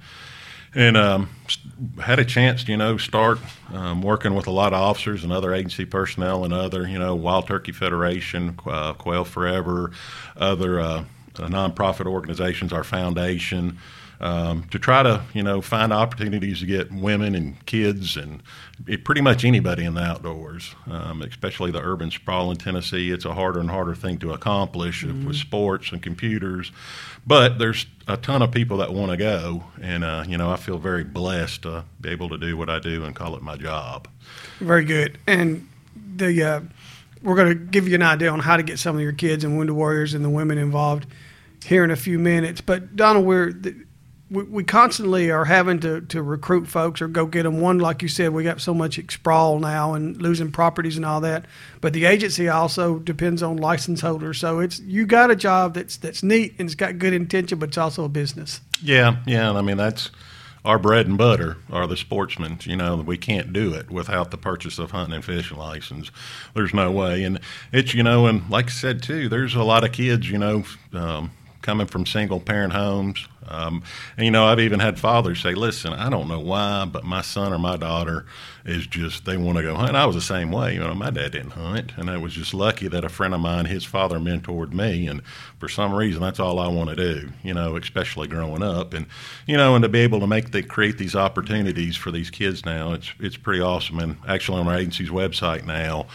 and 0.75 0.97
um, 0.97 1.30
had 2.00 2.18
a 2.18 2.25
chance, 2.25 2.64
to, 2.64 2.73
you 2.73 2.76
know, 2.76 2.97
start 2.97 3.38
um, 3.73 4.02
working 4.02 4.35
with 4.35 4.47
a 4.47 4.52
lot 4.52 4.73
of 4.73 4.80
officers 4.80 5.25
and 5.25 5.32
other 5.32 5.52
agency 5.52 5.85
personnel 5.85 6.44
and 6.44 6.52
other, 6.52 6.87
you 6.87 6.99
know, 6.99 7.14
Wild 7.14 7.47
Turkey 7.47 7.73
Federation, 7.73 8.59
uh, 8.66 8.92
Quail 8.92 9.25
Forever, 9.25 9.90
other 10.37 10.80
uh, 10.80 11.04
nonprofit 11.35 12.06
organizations, 12.06 12.73
our 12.73 12.85
foundation 12.85 13.78
um, 14.20 14.64
to 14.70 14.78
try 14.78 15.02
to 15.02 15.22
you 15.34 15.42
know 15.42 15.60
find 15.60 15.92
opportunities 15.92 16.60
to 16.60 16.66
get 16.66 16.92
women 16.92 17.34
and 17.34 17.64
kids 17.66 18.16
and 18.16 18.42
it, 18.87 19.04
pretty 19.04 19.20
much 19.20 19.44
anybody 19.44 19.84
in 19.84 19.94
the 19.94 20.02
outdoors, 20.02 20.75
um, 20.90 21.22
especially 21.22 21.70
the 21.70 21.80
urban 21.80 22.10
sprawl 22.10 22.50
in 22.50 22.56
Tennessee. 22.56 23.10
It's 23.10 23.25
a 23.25 23.34
harder 23.34 23.60
and 23.60 23.70
harder 23.70 23.94
thing 23.94 24.18
to 24.18 24.32
accomplish 24.32 25.04
with 25.04 25.37
sports 25.37 25.92
and 25.92 26.02
computers, 26.02 26.72
but 27.26 27.58
there's 27.58 27.87
a 28.06 28.16
ton 28.16 28.42
of 28.42 28.50
people 28.50 28.78
that 28.78 28.92
want 28.92 29.10
to 29.10 29.16
go, 29.16 29.64
and 29.80 30.04
uh, 30.04 30.25
you 30.26 30.38
know 30.38 30.50
I 30.50 30.56
feel 30.56 30.78
very 30.78 31.04
blessed 31.04 31.62
to 31.62 31.84
be 32.00 32.10
able 32.10 32.28
to 32.30 32.38
do 32.38 32.56
what 32.56 32.70
I 32.70 32.78
do 32.78 33.04
and 33.04 33.14
call 33.14 33.37
it 33.37 33.42
my 33.42 33.56
job. 33.56 34.08
Very 34.60 34.84
good. 34.84 35.18
And 35.26 35.68
the 36.16 36.42
uh, 36.42 36.60
we're 37.22 37.37
going 37.37 37.48
to 37.48 37.54
give 37.54 37.88
you 37.88 37.94
an 37.94 38.02
idea 38.02 38.30
on 38.30 38.40
how 38.40 38.56
to 38.56 38.62
get 38.62 38.78
some 38.78 38.96
of 38.96 39.02
your 39.02 39.12
kids 39.12 39.44
and 39.44 39.56
wounded 39.56 39.75
warriors 39.75 40.14
and 40.14 40.25
the 40.25 40.30
women 40.30 40.58
involved 40.58 41.06
here 41.64 41.84
in 41.84 41.90
a 41.90 41.96
few 41.96 42.18
minutes. 42.18 42.60
But 42.60 42.96
Donald, 42.96 43.26
we're 43.26 43.52
the, 43.52 43.75
we, 44.30 44.42
we 44.44 44.64
constantly 44.64 45.30
are 45.30 45.44
having 45.44 45.80
to, 45.80 46.00
to 46.02 46.23
recruit 46.23 46.66
folks 46.66 47.00
or 47.00 47.08
go 47.08 47.26
get 47.26 47.44
them. 47.44 47.61
One, 47.61 47.78
like 47.78 48.02
you 48.02 48.08
said, 48.08 48.32
we 48.32 48.44
got 48.44 48.61
so 48.61 48.75
much 48.75 49.00
sprawl 49.11 49.58
now 49.58 49.94
and 49.94 50.20
losing 50.20 50.52
properties 50.52 50.97
and 50.97 51.06
all 51.06 51.20
that. 51.23 51.47
But 51.80 51.92
the 51.92 52.04
agency 52.04 52.49
also 52.49 52.99
depends 52.99 53.42
on 53.42 53.56
license 53.56 54.00
holders. 54.00 54.38
So 54.38 54.61
it's 54.61 54.80
you 54.80 55.06
got 55.06 55.30
a 55.30 55.37
job 55.37 55.75
that's 55.75 55.97
that's 55.97 56.23
neat 56.23 56.54
and 56.58 56.68
it's 56.68 56.75
got 56.75 56.99
good 56.99 57.12
intention, 57.12 57.58
but 57.58 57.70
it's 57.70 57.78
also 57.78 58.04
a 58.04 58.08
business. 58.08 58.61
Yeah, 58.82 59.16
yeah, 59.26 59.49
and 59.49 59.58
I 59.58 59.62
mean 59.62 59.76
that's 59.76 60.11
our 60.64 60.78
bread 60.78 61.06
and 61.06 61.16
butter 61.16 61.56
are 61.70 61.87
the 61.87 61.97
sportsmen. 61.97 62.58
You 62.62 62.76
know, 62.76 62.97
we 62.97 63.16
can't 63.16 63.52
do 63.52 63.73
it 63.73 63.90
without 63.90 64.30
the 64.30 64.37
purchase 64.37 64.78
of 64.78 64.90
hunting 64.90 65.14
and 65.14 65.25
fishing 65.25 65.56
license. 65.56 66.11
There's 66.54 66.75
no 66.75 66.90
way, 66.90 67.25
and 67.25 67.40
it's 67.73 67.94
you 67.94 68.02
know, 68.02 68.26
and 68.26 68.49
like 68.50 68.66
I 68.66 68.70
said 68.70 69.02
too, 69.02 69.28
there's 69.28 69.54
a 69.54 69.62
lot 69.62 69.85
of 69.85 69.92
kids, 69.92 70.30
you 70.30 70.38
know. 70.38 70.64
Um, 70.92 71.30
coming 71.68 71.87
from 71.87 72.06
single 72.06 72.40
parent 72.40 72.72
homes. 72.72 73.28
Um, 73.46 73.82
and 74.16 74.25
you 74.25 74.30
know, 74.30 74.46
I've 74.46 74.58
even 74.58 74.80
had 74.80 74.98
fathers 74.98 75.42
say, 75.42 75.54
"Listen, 75.54 75.92
I 75.92 76.08
don't 76.08 76.26
know 76.26 76.40
why, 76.40 76.87
but 76.87 77.04
my 77.04 77.20
son 77.20 77.52
or 77.52 77.58
my 77.58 77.76
daughter 77.76 78.25
is 78.64 78.87
just 78.87 79.26
they 79.26 79.37
want 79.37 79.58
to 79.58 79.62
go 79.62 79.75
hunt." 79.75 79.94
I 79.94 80.06
was 80.06 80.14
the 80.16 80.22
same 80.22 80.50
way. 80.50 80.72
You 80.72 80.80
know, 80.80 80.94
my 80.94 81.10
dad 81.10 81.32
didn't 81.32 81.50
hunt, 81.50 81.92
and 81.98 82.08
I 82.08 82.16
was 82.16 82.32
just 82.32 82.54
lucky 82.54 82.88
that 82.88 83.04
a 83.04 83.10
friend 83.10 83.34
of 83.34 83.40
mine, 83.40 83.66
his 83.66 83.84
father, 83.84 84.18
mentored 84.18 84.72
me, 84.72 85.06
and 85.08 85.20
for 85.58 85.68
some 85.68 85.92
reason, 85.92 86.22
that's 86.22 86.40
all 86.40 86.58
I 86.58 86.68
want 86.68 86.88
to 86.88 86.96
do. 86.96 87.28
You 87.42 87.52
know, 87.52 87.76
especially 87.76 88.28
growing 88.28 88.62
up, 88.62 88.94
and 88.94 89.04
you 89.46 89.58
know, 89.58 89.75
and 89.75 89.82
to 89.82 89.90
be 89.90 89.98
able 89.98 90.20
to 90.20 90.26
make 90.26 90.52
the 90.52 90.62
create 90.62 90.96
these 90.96 91.14
opportunities 91.14 91.96
for 91.96 92.10
these 92.10 92.30
kids 92.30 92.64
now, 92.64 92.94
it's 92.94 93.12
it's 93.20 93.37
pretty 93.37 93.60
awesome. 93.60 93.98
And 93.98 94.16
actually, 94.26 94.58
on 94.58 94.68
our 94.68 94.78
agency's 94.78 95.10
website 95.10 95.66
now, 95.66 96.06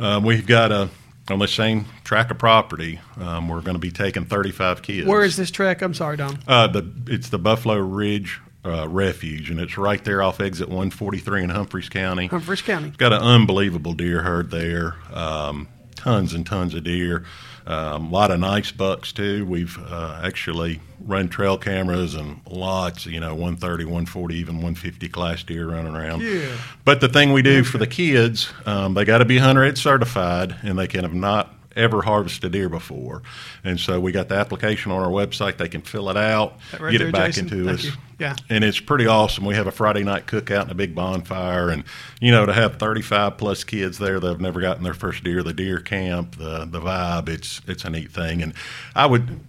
um, 0.00 0.24
we've 0.24 0.48
got 0.48 0.72
a 0.72 0.88
on 1.30 1.38
the 1.38 1.48
same 1.48 1.86
track 2.04 2.30
of 2.30 2.38
property, 2.38 3.00
um, 3.18 3.48
we're 3.48 3.60
going 3.60 3.74
to 3.74 3.80
be 3.80 3.90
taking 3.90 4.24
35 4.24 4.82
kids. 4.82 5.06
Where 5.06 5.24
is 5.24 5.36
this 5.36 5.50
track? 5.50 5.82
I'm 5.82 5.94
sorry, 5.94 6.16
Don. 6.16 6.38
Uh, 6.46 6.66
the 6.68 6.90
it's 7.08 7.28
the 7.28 7.38
Buffalo 7.38 7.76
Ridge 7.78 8.40
uh, 8.64 8.88
Refuge, 8.88 9.50
and 9.50 9.60
it's 9.60 9.78
right 9.78 10.02
there 10.04 10.22
off 10.22 10.40
exit 10.40 10.68
143 10.68 11.44
in 11.44 11.50
Humphreys 11.50 11.88
County. 11.88 12.26
Humphreys 12.26 12.62
County. 12.62 12.88
It's 12.88 12.96
got 12.96 13.12
an 13.12 13.22
unbelievable 13.22 13.92
deer 13.92 14.22
herd 14.22 14.50
there. 14.50 14.96
Um, 15.12 15.68
tons 16.06 16.32
and 16.32 16.46
tons 16.46 16.72
of 16.72 16.84
deer. 16.84 17.24
Um, 17.66 18.06
a 18.06 18.10
lot 18.10 18.30
of 18.30 18.38
nice 18.38 18.70
bucks 18.70 19.12
too. 19.12 19.44
We've 19.44 19.76
uh, 19.90 20.20
actually 20.22 20.80
run 21.00 21.28
trail 21.28 21.58
cameras 21.58 22.14
and 22.14 22.40
lots, 22.48 23.06
you 23.06 23.18
know, 23.18 23.34
130, 23.34 23.84
140, 23.84 24.36
even 24.36 24.54
150 24.56 25.08
class 25.08 25.42
deer 25.42 25.68
running 25.68 25.96
around. 25.96 26.22
Yeah. 26.22 26.56
But 26.84 27.00
the 27.00 27.08
thing 27.08 27.32
we 27.32 27.42
do 27.42 27.64
for 27.64 27.78
the 27.78 27.88
kids, 27.88 28.52
um, 28.66 28.94
they 28.94 29.04
got 29.04 29.18
to 29.18 29.24
be 29.24 29.38
hunter 29.38 29.64
ed 29.64 29.78
certified, 29.78 30.54
and 30.62 30.78
they 30.78 30.86
can 30.86 31.02
have 31.02 31.12
not 31.12 31.55
ever 31.76 32.02
harvested 32.02 32.52
deer 32.52 32.68
before. 32.68 33.22
And 33.62 33.78
so 33.78 34.00
we 34.00 34.12
got 34.12 34.28
the 34.28 34.34
application 34.34 34.90
on 34.90 35.02
our 35.02 35.10
website. 35.10 35.58
They 35.58 35.68
can 35.68 35.82
fill 35.82 36.08
it 36.10 36.16
out, 36.16 36.58
right 36.80 36.92
get 36.92 36.98
there, 36.98 37.08
it 37.08 37.12
back 37.12 37.26
Jason. 37.32 37.44
into 37.44 37.64
Thank 37.66 37.78
us. 37.78 37.84
you. 37.84 37.92
Yeah. 38.18 38.34
And 38.48 38.64
it's 38.64 38.80
pretty 38.80 39.06
awesome. 39.06 39.44
We 39.44 39.54
have 39.54 39.66
a 39.66 39.70
Friday 39.70 40.02
night 40.02 40.26
cookout 40.26 40.62
and 40.62 40.70
a 40.70 40.74
big 40.74 40.94
bonfire, 40.94 41.68
and 41.68 41.84
you 42.20 42.32
know 42.32 42.46
to 42.46 42.52
have 42.52 42.78
35 42.78 43.36
plus 43.36 43.62
kids 43.62 43.98
there 43.98 44.18
that 44.18 44.26
have 44.26 44.40
never 44.40 44.60
gotten 44.60 44.82
their 44.82 44.94
first 44.94 45.22
deer, 45.22 45.42
the 45.42 45.52
deer 45.52 45.80
camp, 45.80 46.36
the 46.36 46.64
the 46.64 46.80
vibe. 46.80 47.28
It's 47.28 47.60
it's 47.66 47.84
a 47.84 47.90
neat 47.90 48.10
thing, 48.10 48.42
and 48.42 48.54
I 48.94 49.06
would. 49.06 49.40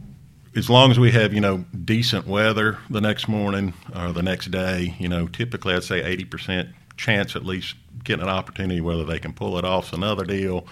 As 0.55 0.71
long 0.71 0.89
as 0.89 0.97
we 0.97 1.11
have, 1.11 1.33
you 1.33 1.41
know, 1.41 1.65
decent 1.85 2.25
weather 2.25 2.79
the 2.89 2.99
next 2.99 3.27
morning 3.27 3.73
or 3.95 4.11
the 4.11 4.23
next 4.23 4.49
day, 4.49 4.95
you 4.97 5.07
know, 5.07 5.27
typically 5.27 5.75
I'd 5.75 5.83
say 5.83 6.01
80% 6.01 6.73
chance 6.97 7.35
at 7.35 7.45
least 7.45 7.75
getting 8.03 8.23
an 8.23 8.29
opportunity. 8.29 8.81
Whether 8.81 9.03
they 9.03 9.19
can 9.19 9.33
pull 9.33 9.59
it 9.59 9.65
off 9.65 9.89
is 9.89 9.93
another 9.93 10.25
deal. 10.25 10.65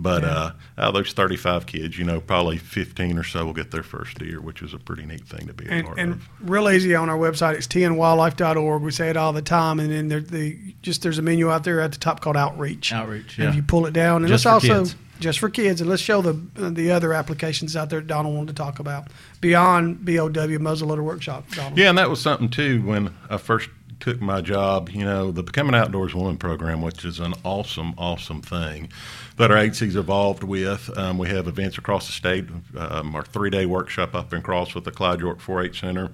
But 0.00 0.22
uh, 0.22 0.52
out 0.78 0.88
of 0.88 0.94
those 0.94 1.12
35 1.12 1.66
kids, 1.66 1.98
you 1.98 2.04
know, 2.04 2.20
probably 2.20 2.56
15 2.56 3.18
or 3.18 3.24
so 3.24 3.44
will 3.46 3.52
get 3.52 3.72
their 3.72 3.82
first 3.82 4.16
deer, 4.18 4.40
which 4.40 4.62
is 4.62 4.72
a 4.72 4.78
pretty 4.78 5.04
neat 5.04 5.26
thing 5.26 5.48
to 5.48 5.52
be 5.52 5.66
a 5.66 5.70
And, 5.70 5.86
part 5.86 5.98
and 5.98 6.12
of. 6.12 6.28
real 6.40 6.70
easy 6.70 6.94
on 6.94 7.10
our 7.10 7.18
website. 7.18 7.54
It's 7.56 7.66
tnwildlife.org. 7.66 8.82
We 8.82 8.90
say 8.92 9.10
it 9.10 9.16
all 9.16 9.32
the 9.32 9.42
time. 9.42 9.80
And 9.80 9.90
then 9.90 10.06
there, 10.08 10.20
the 10.20 10.56
just 10.82 11.02
there's 11.02 11.18
a 11.18 11.22
menu 11.22 11.50
out 11.50 11.64
there 11.64 11.80
at 11.80 11.92
the 11.92 11.98
top 11.98 12.20
called 12.20 12.36
Outreach. 12.36 12.92
Outreach, 12.92 13.38
And 13.38 13.44
yeah. 13.44 13.50
if 13.50 13.56
you 13.56 13.62
pull 13.62 13.86
it 13.86 13.92
down, 13.92 14.22
and 14.22 14.28
Just 14.28 14.44
let's 14.44 14.64
for 14.64 14.70
also 14.72 14.82
kids. 14.84 14.96
just 15.20 15.38
for 15.40 15.50
kids, 15.50 15.80
and 15.80 15.90
let's 15.90 16.00
show 16.02 16.22
the 16.22 16.32
the 16.70 16.90
other 16.92 17.12
applications 17.12 17.74
out 17.76 17.90
there 17.90 18.00
that 18.00 18.06
Donald 18.06 18.36
wanted 18.36 18.56
to 18.56 18.62
talk 18.62 18.78
about 18.78 19.08
beyond 19.40 20.04
BOW 20.04 20.12
Muzzleloader 20.30 21.02
Workshop. 21.02 21.44
Donald. 21.56 21.76
Yeah, 21.76 21.88
and 21.88 21.98
that 21.98 22.08
was 22.08 22.20
something 22.20 22.48
too 22.48 22.82
when 22.82 23.14
I 23.28 23.36
first 23.36 23.68
took 24.00 24.20
my 24.20 24.40
job. 24.40 24.88
You 24.90 25.04
know, 25.04 25.30
the 25.30 25.42
Becoming 25.42 25.74
Outdoors 25.74 26.14
Woman 26.14 26.36
program, 26.36 26.82
which 26.82 27.04
is 27.04 27.20
an 27.20 27.34
awesome, 27.44 27.94
awesome 27.98 28.42
thing 28.42 28.90
that 29.36 29.50
our 29.50 29.58
agency's 29.58 29.96
evolved 29.96 30.42
with. 30.42 30.90
Um, 30.98 31.16
we 31.16 31.28
have 31.28 31.46
events 31.46 31.78
across 31.78 32.06
the 32.06 32.12
state. 32.12 32.46
Um, 32.76 33.14
our 33.14 33.24
three-day 33.24 33.66
workshop 33.66 34.14
up 34.14 34.32
in 34.32 34.42
Crossville 34.42 34.82
the 34.82 34.90
Clyde 34.90 35.20
York 35.20 35.40
4-H 35.40 35.80
Center. 35.80 36.10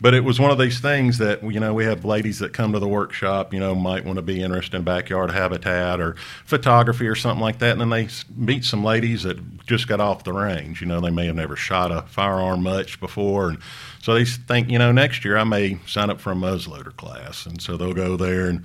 But 0.00 0.14
it 0.14 0.24
was 0.24 0.38
one 0.38 0.50
of 0.50 0.58
these 0.58 0.80
things 0.80 1.18
that 1.18 1.42
you 1.42 1.58
know 1.58 1.72
we 1.72 1.84
have 1.84 2.04
ladies 2.04 2.38
that 2.40 2.52
come 2.52 2.72
to 2.72 2.78
the 2.78 2.88
workshop. 2.88 3.54
You 3.54 3.60
know, 3.60 3.74
might 3.74 4.04
want 4.04 4.16
to 4.16 4.22
be 4.22 4.42
interested 4.42 4.76
in 4.76 4.82
backyard 4.82 5.30
habitat 5.30 6.00
or 6.00 6.16
photography 6.44 7.06
or 7.06 7.14
something 7.14 7.40
like 7.40 7.60
that, 7.60 7.72
and 7.72 7.80
then 7.80 7.90
they 7.90 8.08
meet 8.36 8.64
some 8.64 8.84
ladies 8.84 9.22
that 9.22 9.64
just 9.66 9.88
got 9.88 10.00
off 10.00 10.24
the 10.24 10.34
range. 10.34 10.80
You 10.82 10.86
know, 10.86 11.00
they 11.00 11.10
may 11.10 11.26
have 11.26 11.36
never 11.36 11.56
shot 11.56 11.90
a 11.90 12.02
firearm 12.02 12.62
much 12.62 13.00
before, 13.00 13.48
and 13.48 13.58
so 14.06 14.14
they 14.14 14.24
think, 14.24 14.70
you 14.70 14.78
know, 14.78 14.92
next 14.92 15.24
year 15.24 15.36
I 15.36 15.42
may 15.42 15.80
sign 15.84 16.10
up 16.10 16.20
for 16.20 16.30
a 16.30 16.36
muzzleloader 16.36 16.96
class, 16.96 17.44
and 17.44 17.60
so 17.60 17.76
they'll 17.76 17.92
go 17.92 18.16
there 18.16 18.46
and 18.46 18.62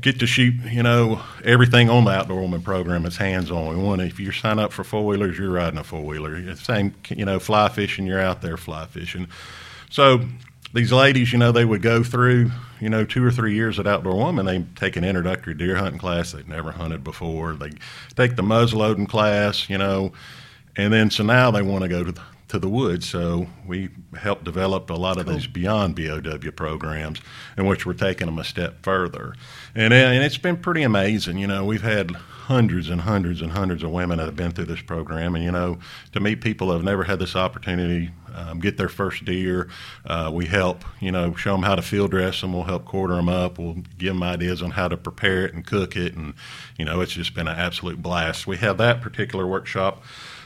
get 0.00 0.20
to 0.20 0.26
shoot, 0.28 0.54
you 0.70 0.84
know, 0.84 1.20
everything 1.44 1.90
on 1.90 2.04
the 2.04 2.12
Outdoor 2.12 2.42
Woman 2.42 2.62
program 2.62 3.04
is 3.04 3.16
hands 3.16 3.50
on. 3.50 3.76
We 3.76 3.82
want 3.82 4.02
if 4.02 4.20
you 4.20 4.30
sign 4.30 4.60
up 4.60 4.72
for 4.72 4.84
four 4.84 5.04
wheelers, 5.04 5.36
you're 5.36 5.50
riding 5.50 5.80
a 5.80 5.82
four 5.82 6.04
wheeler. 6.04 6.54
Same, 6.54 6.94
you 7.08 7.24
know, 7.24 7.40
fly 7.40 7.70
fishing, 7.70 8.06
you're 8.06 8.20
out 8.20 8.40
there 8.40 8.56
fly 8.56 8.86
fishing. 8.86 9.26
So 9.90 10.20
these 10.72 10.92
ladies, 10.92 11.32
you 11.32 11.40
know, 11.40 11.50
they 11.50 11.64
would 11.64 11.82
go 11.82 12.04
through, 12.04 12.52
you 12.78 12.88
know, 12.88 13.04
two 13.04 13.24
or 13.24 13.32
three 13.32 13.54
years 13.56 13.80
at 13.80 13.88
Outdoor 13.88 14.14
Woman. 14.14 14.46
They 14.46 14.64
take 14.76 14.94
an 14.94 15.02
introductory 15.02 15.54
deer 15.54 15.74
hunting 15.74 15.98
class 15.98 16.30
they've 16.30 16.46
never 16.46 16.70
hunted 16.70 17.02
before. 17.02 17.54
They 17.54 17.72
take 18.14 18.36
the 18.36 18.42
muzzleloading 18.42 19.08
class, 19.08 19.68
you 19.68 19.78
know, 19.78 20.12
and 20.76 20.92
then 20.92 21.10
so 21.10 21.24
now 21.24 21.50
they 21.50 21.62
want 21.62 21.82
to 21.82 21.88
go 21.88 22.04
to 22.04 22.14
to 22.52 22.58
the 22.58 22.68
woods. 22.68 23.08
So 23.08 23.46
we 23.66 23.88
helped 24.14 24.44
develop 24.44 24.90
a 24.90 24.94
lot 24.94 25.16
of 25.16 25.26
these 25.26 25.46
beyond 25.46 25.96
BOW 25.96 26.50
programs, 26.54 27.18
in 27.56 27.64
which 27.64 27.86
we're 27.86 27.94
taking 27.94 28.26
them 28.26 28.38
a 28.38 28.44
step 28.44 28.82
further, 28.82 29.34
and 29.74 29.92
and 29.94 30.22
it's 30.22 30.36
been 30.36 30.58
pretty 30.58 30.82
amazing. 30.82 31.38
You 31.38 31.46
know, 31.46 31.64
we've 31.64 31.82
had 31.82 32.10
hundreds 32.10 32.90
and 32.90 33.00
hundreds 33.00 33.40
and 33.40 33.52
hundreds 33.52 33.82
of 33.82 33.90
women 33.90 34.18
that 34.18 34.26
have 34.26 34.36
been 34.36 34.50
through 34.50 34.66
this 34.66 34.82
program, 34.82 35.34
and 35.34 35.42
you 35.42 35.50
know, 35.50 35.78
to 36.12 36.20
meet 36.20 36.42
people 36.42 36.66
that 36.68 36.74
have 36.74 36.84
never 36.84 37.04
had 37.04 37.18
this 37.18 37.34
opportunity. 37.34 38.10
Um, 38.34 38.60
get 38.60 38.78
their 38.78 38.88
first 38.88 39.26
deer. 39.26 39.68
Uh, 40.06 40.30
we 40.32 40.46
help, 40.46 40.86
you 41.00 41.12
know, 41.12 41.34
show 41.34 41.52
them 41.52 41.64
how 41.64 41.74
to 41.74 41.82
field 41.82 42.12
dress 42.12 42.40
them. 42.40 42.54
We'll 42.54 42.62
help 42.62 42.86
quarter 42.86 43.14
them 43.14 43.28
up. 43.28 43.58
We'll 43.58 43.82
give 43.98 44.14
them 44.14 44.22
ideas 44.22 44.62
on 44.62 44.70
how 44.70 44.88
to 44.88 44.96
prepare 44.96 45.44
it 45.44 45.52
and 45.52 45.66
cook 45.66 45.96
it. 45.96 46.14
And, 46.14 46.32
you 46.78 46.86
know, 46.86 47.02
it's 47.02 47.12
just 47.12 47.34
been 47.34 47.46
an 47.46 47.58
absolute 47.58 48.00
blast. 48.00 48.46
We 48.46 48.56
have 48.56 48.78
that 48.78 49.02
particular 49.02 49.46
workshop 49.46 50.02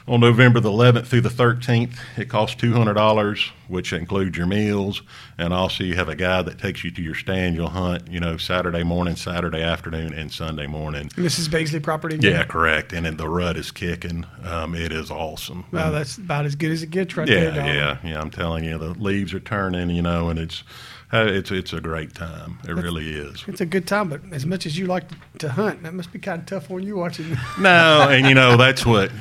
on 0.07 0.21
November 0.21 0.59
the 0.59 0.69
11th 0.71 1.05
through 1.07 1.21
the 1.21 1.29
13th. 1.29 1.97
It 2.17 2.29
costs 2.29 2.59
$200, 2.61 3.49
which 3.67 3.91
includes 3.91 4.37
your 4.37 4.47
meals. 4.47 5.01
And 5.37 5.53
also, 5.53 5.83
you 5.83 5.95
have 5.95 6.07
a 6.07 6.15
guide 6.15 6.45
that 6.45 6.59
takes 6.59 6.83
you 6.83 6.91
to 6.91 7.01
your 7.01 7.13
stand. 7.15 7.55
You'll 7.55 7.67
hunt, 7.69 8.07
you 8.09 8.19
know, 8.19 8.37
Saturday 8.37 8.83
morning, 8.83 9.15
Saturday 9.17 9.61
afternoon, 9.61 10.13
and 10.13 10.31
Sunday 10.31 10.65
morning. 10.67 11.09
And 11.15 11.25
this 11.25 11.37
is 11.39 11.47
Beasley 11.49 11.79
property. 11.81 12.17
Yeah, 12.21 12.43
correct. 12.45 12.93
And 12.93 13.05
then 13.05 13.17
the 13.17 13.27
rut 13.27 13.57
is 13.57 13.71
kicking. 13.71 14.25
Um, 14.43 14.75
it 14.75 14.91
is 14.93 15.11
awesome. 15.11 15.65
Well, 15.71 15.91
that's 15.91 16.17
about 16.17 16.45
as 16.45 16.55
good 16.55 16.71
as 16.71 16.83
it 16.83 16.89
gets 16.91 17.17
right 17.17 17.27
Yeah, 17.27 17.39
there, 17.41 17.51
Donald. 17.51 17.75
yeah, 17.75 17.97
yeah. 18.03 18.21
I'm 18.21 18.31
telling 18.31 18.63
you, 18.63 18.77
the 18.77 18.89
leaves 18.91 19.33
are 19.33 19.39
turning, 19.41 19.89
you 19.89 20.01
know, 20.01 20.29
and 20.29 20.39
it's 20.39 20.63
uh, 21.13 21.25
it's 21.29 21.51
it's 21.51 21.71
a 21.73 21.79
great 21.79 22.13
time. 22.13 22.59
It 22.67 22.73
really 22.73 23.09
is. 23.11 23.43
It's 23.47 23.61
a 23.61 23.65
good 23.65 23.87
time, 23.87 24.09
but 24.09 24.21
as 24.31 24.45
much 24.45 24.65
as 24.65 24.77
you 24.77 24.87
like 24.87 25.05
to 25.39 25.49
hunt, 25.49 25.83
that 25.83 25.93
must 25.93 26.11
be 26.11 26.19
kind 26.19 26.41
of 26.41 26.45
tough 26.45 26.69
on 26.69 26.83
you 26.83 26.97
watching. 26.97 27.37
No, 27.59 28.07
and 28.09 28.27
you 28.27 28.33
know 28.35 28.57
that's 28.57 28.85
what 28.85 29.11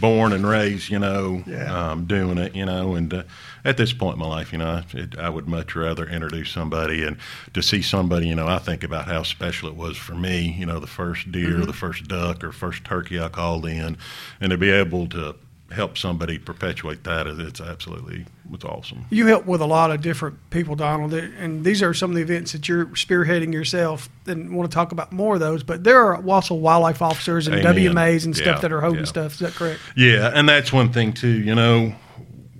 born 0.00 0.32
and 0.32 0.46
raised, 0.46 0.90
you 0.90 0.98
know, 0.98 1.42
Yeah. 1.46 1.90
um, 1.92 2.04
doing 2.06 2.36
it, 2.38 2.54
you 2.54 2.66
know, 2.66 2.94
and 2.94 3.12
uh, 3.12 3.22
at 3.64 3.76
this 3.78 3.92
point 3.94 4.14
in 4.14 4.20
my 4.20 4.26
life, 4.28 4.52
you 4.52 4.58
know, 4.58 4.82
it, 4.92 5.18
I 5.18 5.28
would 5.30 5.48
much 5.48 5.74
rather 5.74 6.06
introduce 6.06 6.50
somebody 6.50 7.02
and 7.04 7.16
to 7.54 7.62
see 7.62 7.80
somebody, 7.82 8.28
you 8.28 8.34
know, 8.34 8.46
I 8.46 8.58
think 8.58 8.84
about 8.84 9.06
how 9.06 9.22
special 9.22 9.68
it 9.68 9.76
was 9.76 9.96
for 9.96 10.14
me, 10.14 10.54
you 10.58 10.66
know, 10.66 10.78
the 10.80 10.86
first 10.86 11.32
deer, 11.32 11.50
Mm-hmm. 11.56 11.62
the 11.64 11.72
first 11.72 12.06
duck, 12.08 12.44
or 12.44 12.52
first 12.52 12.84
turkey 12.84 13.18
I 13.18 13.28
called 13.28 13.64
in, 13.66 13.96
and 14.40 14.50
to 14.50 14.58
be 14.58 14.70
able 14.70 15.06
to 15.08 15.34
help 15.70 15.96
somebody 15.96 16.38
perpetuate 16.38 17.04
that, 17.04 17.26
it's 17.26 17.60
absolutely 17.60 18.26
it's 18.52 18.64
awesome. 18.64 19.04
You 19.10 19.26
help 19.26 19.46
with 19.46 19.60
a 19.60 19.66
lot 19.66 19.90
of 19.90 20.00
different 20.00 20.50
people, 20.50 20.74
Donald, 20.74 21.14
and 21.14 21.64
these 21.64 21.82
are 21.82 21.94
some 21.94 22.10
of 22.10 22.16
the 22.16 22.22
events 22.22 22.52
that 22.52 22.68
you're 22.68 22.86
spearheading 22.86 23.52
yourself. 23.52 24.08
And 24.26 24.54
want 24.54 24.70
to 24.70 24.74
talk 24.74 24.92
about 24.92 25.12
more 25.12 25.34
of 25.34 25.40
those, 25.40 25.62
but 25.62 25.84
there 25.84 25.98
are 26.04 26.16
also 26.28 26.54
wildlife 26.54 27.02
officers 27.02 27.46
and 27.46 27.56
Amen. 27.56 27.76
WMAs 27.76 28.24
and 28.24 28.34
stuff 28.36 28.56
Yeah, 28.56 28.60
that 28.60 28.72
are 28.72 28.80
holding 28.80 29.00
yeah. 29.00 29.06
stuff. 29.06 29.32
Is 29.34 29.38
that 29.40 29.54
correct? 29.54 29.80
Yeah, 29.96 30.30
and 30.34 30.48
that's 30.48 30.72
one 30.72 30.92
thing 30.92 31.12
too. 31.12 31.28
You 31.28 31.54
know, 31.54 31.94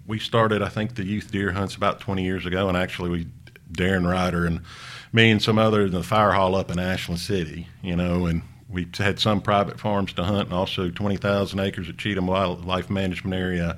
we 0.06 0.18
started 0.18 0.62
I 0.62 0.68
think 0.68 0.94
the 0.94 1.04
youth 1.04 1.30
deer 1.30 1.52
hunts 1.52 1.74
about 1.74 2.00
20 2.00 2.22
years 2.22 2.46
ago, 2.46 2.68
and 2.68 2.76
actually 2.76 3.10
we 3.10 3.26
Darren 3.72 4.08
Ryder 4.08 4.46
and 4.46 4.60
me 5.12 5.30
and 5.30 5.42
some 5.42 5.58
others 5.58 5.90
in 5.90 5.96
the 5.96 6.04
fire 6.04 6.32
hall 6.32 6.54
up 6.54 6.70
in 6.70 6.78
Ashland 6.78 7.20
City. 7.20 7.66
You 7.82 7.96
know, 7.96 8.26
and 8.26 8.42
we 8.70 8.86
had 8.96 9.18
some 9.18 9.40
private 9.40 9.80
farms 9.80 10.12
to 10.14 10.24
hunt, 10.24 10.48
and 10.48 10.52
also 10.52 10.90
20,000 10.90 11.58
acres 11.58 11.88
at 11.88 11.98
Cheatham 11.98 12.26
Wildlife 12.26 12.88
Management 12.88 13.34
Area, 13.34 13.76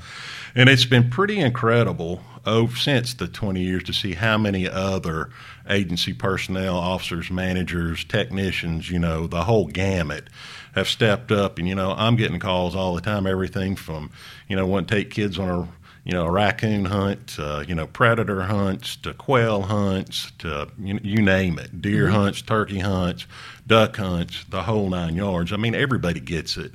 and 0.54 0.68
it's 0.68 0.84
been 0.84 1.10
pretty 1.10 1.38
incredible 1.38 2.20
over 2.44 2.76
since 2.76 3.14
the 3.14 3.28
20 3.28 3.60
years 3.60 3.84
to 3.84 3.92
see 3.92 4.14
how 4.14 4.36
many 4.36 4.68
other 4.68 5.30
agency 5.68 6.12
personnel, 6.12 6.76
officers, 6.76 7.30
managers, 7.30 8.04
technicians, 8.04 8.90
you 8.90 8.98
know, 8.98 9.26
the 9.26 9.44
whole 9.44 9.66
gamut 9.66 10.28
have 10.74 10.88
stepped 10.88 11.30
up. 11.30 11.58
And, 11.58 11.68
you 11.68 11.74
know, 11.74 11.94
I'm 11.96 12.16
getting 12.16 12.40
calls 12.40 12.74
all 12.74 12.94
the 12.94 13.00
time, 13.00 13.26
everything 13.26 13.76
from, 13.76 14.10
you 14.48 14.56
know, 14.56 14.66
want 14.66 14.88
to 14.88 14.94
take 14.94 15.10
kids 15.10 15.38
on 15.38 15.48
a, 15.48 15.68
you 16.04 16.12
know, 16.12 16.26
a 16.26 16.30
raccoon 16.30 16.86
hunt, 16.86 17.36
uh, 17.38 17.62
you 17.66 17.76
know, 17.76 17.86
predator 17.86 18.42
hunts 18.42 18.96
to 18.96 19.14
quail 19.14 19.62
hunts 19.62 20.32
to 20.38 20.68
you, 20.80 20.98
you 21.02 21.22
name 21.22 21.60
it, 21.60 21.80
deer 21.80 22.08
hunts, 22.08 22.42
turkey 22.42 22.80
hunts, 22.80 23.26
duck 23.72 23.96
hunts, 23.96 24.44
the 24.50 24.62
whole 24.62 24.90
nine 24.90 25.16
yards. 25.16 25.50
I 25.50 25.56
mean, 25.56 25.74
everybody 25.74 26.20
gets 26.20 26.58
it. 26.58 26.72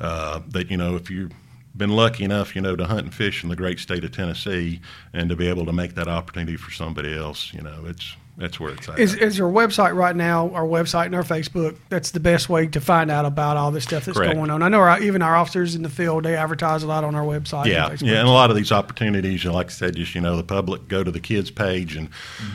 Uh, 0.00 0.40
that, 0.48 0.68
you 0.68 0.76
know, 0.76 0.96
if 0.96 1.08
you've 1.08 1.30
been 1.76 1.90
lucky 1.90 2.24
enough, 2.24 2.56
you 2.56 2.60
know, 2.60 2.74
to 2.74 2.86
hunt 2.86 3.02
and 3.02 3.14
fish 3.14 3.44
in 3.44 3.50
the 3.50 3.54
great 3.54 3.78
state 3.78 4.02
of 4.02 4.10
Tennessee, 4.10 4.80
and 5.12 5.30
to 5.30 5.36
be 5.36 5.46
able 5.46 5.64
to 5.64 5.72
make 5.72 5.94
that 5.94 6.08
opportunity 6.08 6.56
for 6.56 6.72
somebody 6.72 7.16
else, 7.16 7.54
you 7.54 7.62
know, 7.62 7.84
it's 7.86 8.16
that's 8.40 8.58
where 8.58 8.72
it's 8.72 8.88
at. 8.88 8.98
Is, 8.98 9.14
is 9.14 9.40
our 9.40 9.50
website 9.50 9.94
right 9.94 10.16
now, 10.16 10.50
our 10.54 10.64
website 10.64 11.06
and 11.06 11.14
our 11.14 11.22
Facebook, 11.22 11.76
that's 11.88 12.10
the 12.10 12.20
best 12.20 12.48
way 12.48 12.66
to 12.68 12.80
find 12.80 13.10
out 13.10 13.24
about 13.26 13.56
all 13.56 13.70
this 13.70 13.84
stuff 13.84 14.06
that's 14.06 14.18
Correct. 14.18 14.34
going 14.34 14.50
on. 14.50 14.62
I 14.62 14.68
know 14.68 14.80
our, 14.80 15.00
even 15.00 15.22
our 15.22 15.36
officers 15.36 15.74
in 15.74 15.82
the 15.82 15.88
field, 15.90 16.24
they 16.24 16.34
advertise 16.36 16.82
a 16.82 16.86
lot 16.86 17.04
on 17.04 17.14
our 17.14 17.22
website. 17.24 17.66
yeah, 17.66 17.90
and 17.90 18.02
yeah, 18.02 18.18
and 18.20 18.28
a 18.28 18.32
lot 18.32 18.50
of 18.50 18.56
these 18.56 18.72
opportunities, 18.72 19.44
like 19.44 19.66
I 19.66 19.70
said, 19.70 19.94
just 19.96 20.14
you 20.14 20.20
know, 20.20 20.36
the 20.36 20.42
public 20.42 20.88
go 20.88 21.04
to 21.04 21.10
the 21.10 21.20
kids 21.20 21.50
page 21.50 21.94
and 21.96 22.08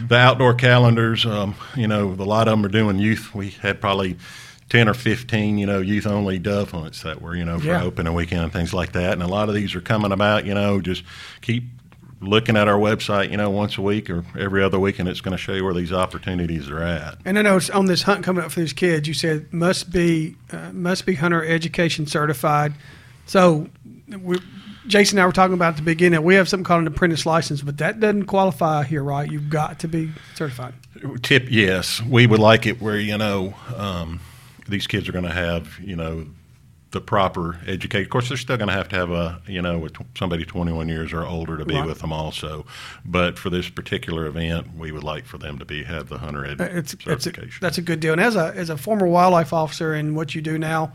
the 0.07 0.17
outdoor 0.17 0.53
calendars. 0.55 1.25
Um, 1.25 1.55
you 1.75 1.87
know, 1.87 2.09
a 2.09 2.25
lot 2.25 2.47
of 2.47 2.51
them 2.53 2.65
are 2.65 2.69
doing 2.69 2.99
youth. 2.99 3.33
We 3.35 3.51
had 3.51 3.79
probably 3.79 4.17
ten 4.69 4.89
or 4.89 4.93
fifteen, 4.95 5.57
you 5.59 5.67
know, 5.67 5.79
youth 5.79 6.07
only 6.07 6.39
dove 6.39 6.71
hunts 6.71 7.03
that 7.03 7.21
were 7.21 7.35
you 7.35 7.45
know 7.45 7.59
for 7.59 7.67
Yeah. 7.67 7.83
opening 7.83 8.13
weekend 8.13 8.41
and 8.43 8.51
things 8.51 8.73
like 8.73 8.93
that. 8.93 9.13
And 9.13 9.21
a 9.21 9.27
lot 9.27 9.47
of 9.49 9.55
these 9.55 9.75
are 9.75 9.81
coming 9.81 10.11
about. 10.11 10.45
You 10.45 10.55
know, 10.55 10.81
just 10.81 11.03
keep 11.41 11.63
looking 12.25 12.57
at 12.57 12.67
our 12.67 12.77
website, 12.77 13.31
you 13.31 13.37
know, 13.37 13.49
once 13.49 13.77
a 13.77 13.81
week 13.81 14.09
or 14.09 14.25
every 14.37 14.63
other 14.63 14.79
week, 14.79 14.99
and 14.99 15.07
it's 15.07 15.21
going 15.21 15.31
to 15.31 15.37
show 15.37 15.53
you 15.53 15.63
where 15.63 15.73
these 15.73 15.93
opportunities 15.93 16.69
are 16.69 16.81
at. 16.81 17.17
And 17.25 17.39
I 17.39 17.41
know 17.41 17.57
it's 17.57 17.69
on 17.69 17.85
this 17.85 18.03
hunt 18.03 18.23
coming 18.23 18.43
up 18.43 18.51
for 18.51 18.59
these 18.59 18.73
kids. 18.73 19.07
You 19.07 19.13
said 19.13 19.51
must 19.53 19.91
be 19.91 20.35
uh, 20.51 20.71
must 20.73 21.05
be 21.05 21.15
hunter 21.15 21.45
education 21.45 22.07
certified. 22.07 22.73
So, 23.25 23.69
we, 24.21 24.37
Jason 24.87 25.17
and 25.17 25.23
I 25.23 25.25
were 25.25 25.31
talking 25.31 25.55
about 25.55 25.69
at 25.69 25.77
the 25.77 25.83
beginning. 25.83 26.21
We 26.23 26.35
have 26.35 26.47
something 26.47 26.63
called 26.63 26.81
an 26.81 26.87
apprentice 26.87 27.25
license, 27.25 27.61
but 27.61 27.77
that 27.79 27.99
doesn't 27.99 28.25
qualify 28.25 28.83
here, 28.83 29.03
right? 29.03 29.29
You've 29.29 29.49
got 29.49 29.79
to 29.79 29.87
be 29.87 30.11
certified. 30.35 30.73
Tip, 31.23 31.47
yes, 31.49 32.01
we 32.03 32.27
would 32.27 32.39
like 32.39 32.65
it 32.65 32.81
where 32.81 32.97
you 32.97 33.17
know 33.17 33.53
um, 33.75 34.19
these 34.67 34.87
kids 34.87 35.09
are 35.09 35.11
going 35.11 35.25
to 35.25 35.33
have 35.33 35.79
you 35.79 35.95
know 35.95 36.27
the 36.95 37.01
proper 37.01 37.59
education. 37.67 38.05
Of 38.05 38.09
course, 38.09 38.29
they're 38.29 38.37
still 38.37 38.55
going 38.57 38.69
to 38.69 38.73
have 38.73 38.87
to 38.89 38.95
have 38.95 39.11
a 39.11 39.39
you 39.47 39.61
know 39.61 39.87
somebody 40.17 40.45
21 40.45 40.87
years 40.89 41.11
or 41.13 41.25
older 41.25 41.57
to 41.57 41.65
be 41.65 41.75
Right. 41.75 41.85
with 41.85 41.99
them 41.99 42.13
also. 42.13 42.65
But 43.03 43.37
for 43.37 43.49
this 43.49 43.69
particular 43.69 44.25
event, 44.25 44.75
we 44.77 44.91
would 44.93 45.03
like 45.03 45.25
for 45.25 45.37
them 45.37 45.59
to 45.59 45.65
be 45.65 45.83
have 45.83 46.07
the 46.09 46.17
hunter 46.19 46.45
ed 46.45 46.61
Uh, 46.61 46.63
It's, 46.71 46.93
it's 46.93 47.05
a, 47.05 47.09
certification. 47.09 47.59
that's 47.61 47.77
a 47.77 47.81
good 47.81 47.99
deal. 47.99 48.13
And 48.13 48.21
as 48.21 48.35
a 48.37 48.53
as 48.55 48.69
a 48.69 48.77
former 48.77 49.05
wildlife 49.07 49.51
officer 49.53 49.93
and 49.93 50.15
what 50.15 50.33
you 50.35 50.41
do 50.41 50.57
now, 50.57 50.93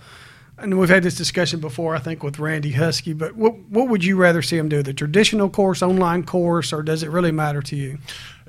and 0.63 0.79
we've 0.79 0.89
had 0.89 1.03
this 1.03 1.15
discussion 1.15 1.61
before, 1.61 1.97
I 1.97 1.99
think 1.99 2.23
with 2.23 2.39
Randy 2.39 2.73
Husky. 2.73 3.13
But 3.13 3.37
what 3.37 3.59
what 3.69 3.89
would 3.89 4.05
you 4.05 4.17
rather 4.17 4.43
see 4.43 4.57
them 4.57 4.69
do? 4.69 4.83
The 4.83 4.95
traditional 4.95 5.49
course, 5.49 5.83
online 5.83 6.25
course, 6.25 6.73
or 6.73 6.83
does 6.83 7.03
it 7.03 7.11
really 7.11 7.33
matter 7.33 7.63
to 7.63 7.77
you? 7.77 7.99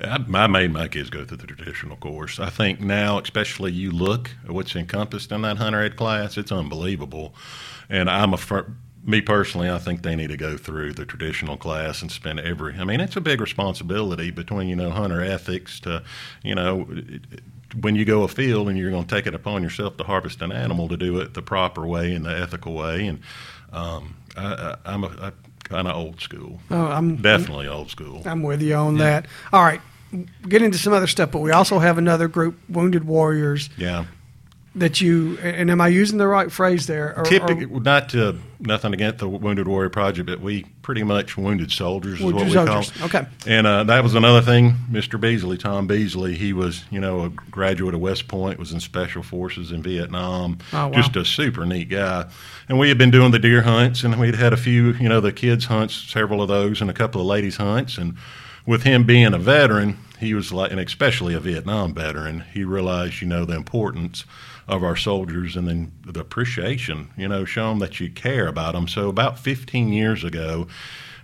I, 0.00 0.24
I 0.34 0.46
made 0.46 0.72
my 0.72 0.88
kids 0.88 1.10
go 1.10 1.24
through 1.24 1.38
the 1.38 1.46
traditional 1.46 1.96
course. 1.96 2.38
I 2.38 2.50
think 2.50 2.80
now, 2.80 3.18
especially 3.18 3.72
you 3.72 3.90
look 3.90 4.30
at 4.44 4.50
what's 4.52 4.74
encompassed 4.74 5.32
in 5.32 5.42
that 5.42 5.58
hunter 5.58 5.82
ed 5.82 5.96
class, 5.96 6.36
it's 6.36 6.52
unbelievable. 6.52 7.34
And 7.88 8.08
I'm 8.08 8.32
a 8.34 8.38
fir- 8.38 8.72
me 9.04 9.20
personally, 9.20 9.68
I 9.68 9.78
think 9.78 10.02
they 10.02 10.14
need 10.14 10.28
to 10.28 10.36
go 10.36 10.56
through 10.56 10.92
the 10.92 11.04
traditional 11.04 11.56
class 11.56 12.02
and 12.02 12.10
spend 12.10 12.40
every. 12.40 12.74
I 12.74 12.84
mean, 12.84 13.00
it's 13.00 13.16
a 13.16 13.20
big 13.20 13.40
responsibility 13.40 14.30
between 14.30 14.68
you 14.68 14.76
know 14.76 14.90
hunter 14.90 15.22
ethics 15.22 15.80
to, 15.80 16.02
you 16.42 16.54
know. 16.54 16.88
When 17.80 17.96
you 17.96 18.04
go 18.04 18.22
afield 18.22 18.68
and 18.68 18.78
you're 18.78 18.90
going 18.90 19.06
to 19.06 19.14
take 19.14 19.26
it 19.26 19.34
upon 19.34 19.62
yourself 19.62 19.96
to 19.96 20.04
harvest 20.04 20.42
an 20.42 20.52
animal 20.52 20.88
to 20.88 20.96
do 20.96 21.18
it 21.20 21.32
the 21.34 21.42
proper 21.42 21.86
way 21.86 22.14
and 22.14 22.26
the 22.26 22.36
ethical 22.36 22.74
way, 22.74 23.06
and 23.06 23.20
um, 23.72 24.14
I, 24.36 24.44
I, 24.44 24.76
I'm 24.84 25.04
a, 25.04 25.32
kind 25.64 25.88
of 25.88 25.96
old 25.96 26.20
school, 26.20 26.60
Oh, 26.70 26.86
I'm 26.86 27.16
definitely 27.16 27.68
old 27.68 27.88
school. 27.90 28.22
I'm 28.26 28.42
with 28.42 28.60
you 28.60 28.74
on 28.74 28.98
that. 28.98 29.26
All 29.54 29.62
right, 29.62 29.80
get 30.46 30.60
into 30.60 30.76
some 30.76 30.92
other 30.92 31.06
stuff, 31.06 31.30
but 31.30 31.38
we 31.38 31.50
also 31.50 31.78
have 31.78 31.96
another 31.96 32.28
group, 32.28 32.58
Wounded 32.68 33.04
Warriors, 33.04 33.70
Yeah. 33.78 34.04
That 34.74 35.00
you. 35.00 35.38
And 35.38 35.70
am 35.70 35.80
I 35.80 35.88
using 35.88 36.18
the 36.18 36.26
right 36.26 36.50
phrase 36.50 36.86
there? 36.86 37.14
Or, 37.16 37.20
or- 37.20 37.24
Typically, 37.24 37.66
not 37.66 38.08
to 38.10 38.38
nothing 38.60 38.94
against 38.94 39.18
the 39.18 39.28
Wounded 39.28 39.66
Warrior 39.66 39.90
Project, 39.90 40.26
but 40.28 40.40
we 40.40 40.64
pretty 40.82 41.02
much 41.02 41.36
wounded 41.36 41.70
soldiers 41.72 42.20
is 42.20 42.24
Wounded 42.24 42.40
what 42.40 42.46
we 42.46 42.52
soldiers, 42.54 42.90
call. 42.92 43.06
okay. 43.06 43.26
And 43.46 43.66
uh, 43.66 43.84
that 43.84 44.02
was 44.04 44.14
another 44.14 44.40
thing. 44.40 44.74
Mr. 44.90 45.20
Beasley, 45.20 45.58
Tom 45.58 45.86
Beasley, 45.86 46.34
he 46.34 46.52
was 46.52 46.84
you 46.90 47.00
know 47.00 47.22
a 47.24 47.28
graduate 47.28 47.94
of 47.94 48.00
West 48.00 48.28
Point, 48.28 48.58
was 48.58 48.72
in 48.72 48.80
Special 48.80 49.22
Forces 49.22 49.72
in 49.72 49.82
Vietnam. 49.82 50.58
Oh, 50.72 50.88
wow. 50.88 50.90
Just 50.92 51.16
a 51.16 51.24
super 51.24 51.66
neat 51.66 51.88
guy. 51.88 52.28
And 52.68 52.78
we 52.78 52.88
had 52.88 52.98
been 52.98 53.10
doing 53.10 53.32
the 53.32 53.38
deer 53.38 53.62
hunts, 53.62 54.04
and 54.04 54.18
we'd 54.20 54.36
had 54.36 54.52
a 54.52 54.56
few 54.56 54.92
you 54.92 55.08
know 55.08 55.20
the 55.20 55.32
kids 55.32 55.66
hunts, 55.66 55.94
several 55.94 56.40
of 56.40 56.48
those, 56.48 56.80
and 56.80 56.88
a 56.88 56.94
couple 56.94 57.20
of 57.20 57.26
ladies 57.26 57.56
hunts, 57.56 57.98
and 57.98 58.16
with 58.64 58.84
him 58.84 59.02
being 59.04 59.34
a 59.34 59.38
veteran, 59.38 59.98
he 60.20 60.34
was 60.34 60.52
like, 60.52 60.70
and 60.70 60.78
especially 60.78 61.34
a 61.34 61.40
Vietnam 61.40 61.92
veteran, 61.92 62.44
he 62.54 62.62
realized, 62.62 63.20
you 63.20 63.26
know, 63.26 63.44
the 63.44 63.56
importance 63.56 64.24
of 64.68 64.82
our 64.82 64.96
soldiers 64.96 65.56
and 65.56 65.66
then 65.66 65.92
the 66.04 66.20
appreciation, 66.20 67.10
you 67.16 67.28
know, 67.28 67.44
show 67.44 67.68
them 67.68 67.78
that 67.80 68.00
you 68.00 68.10
care 68.10 68.46
about 68.46 68.74
them. 68.74 68.88
So 68.88 69.08
about 69.08 69.38
15 69.38 69.92
years 69.92 70.24
ago, 70.24 70.68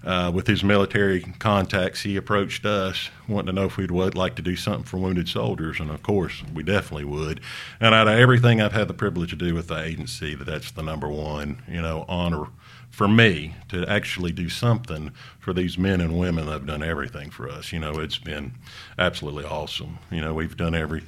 uh, 0.04 0.30
with 0.32 0.46
his 0.46 0.62
military 0.62 1.20
contacts, 1.20 2.02
he 2.02 2.16
approached 2.16 2.64
us 2.64 3.10
wanting 3.28 3.46
to 3.46 3.52
know 3.52 3.66
if 3.66 3.76
we'd 3.76 3.90
would 3.90 4.14
like 4.14 4.36
to 4.36 4.42
do 4.42 4.54
something 4.54 4.84
for 4.84 4.96
wounded 4.96 5.28
soldiers, 5.28 5.80
and 5.80 5.90
of 5.90 6.02
course, 6.02 6.42
we 6.54 6.62
definitely 6.62 7.04
would. 7.04 7.40
And 7.80 7.94
out 7.94 8.06
of 8.06 8.16
everything 8.16 8.60
I've 8.60 8.72
had 8.72 8.88
the 8.88 8.94
privilege 8.94 9.30
to 9.30 9.36
do 9.36 9.54
with 9.54 9.68
the 9.68 9.82
agency, 9.82 10.34
that 10.36 10.44
that's 10.44 10.70
the 10.70 10.82
number 10.82 11.08
one, 11.08 11.62
you 11.68 11.82
know, 11.82 12.04
honor 12.08 12.46
for 12.90 13.08
me 13.08 13.54
to 13.68 13.86
actually 13.86 14.32
do 14.32 14.48
something 14.48 15.12
for 15.38 15.52
these 15.52 15.76
men 15.76 16.00
and 16.00 16.18
women 16.18 16.46
that 16.46 16.52
have 16.52 16.66
done 16.66 16.82
everything 16.82 17.30
for 17.30 17.48
us. 17.48 17.72
You 17.72 17.78
know, 17.80 17.92
it's 17.98 18.18
been 18.18 18.52
absolutely 18.98 19.44
awesome. 19.44 19.98
You 20.10 20.20
know, 20.20 20.34
we've 20.34 20.56
done 20.56 20.74
every 20.74 21.04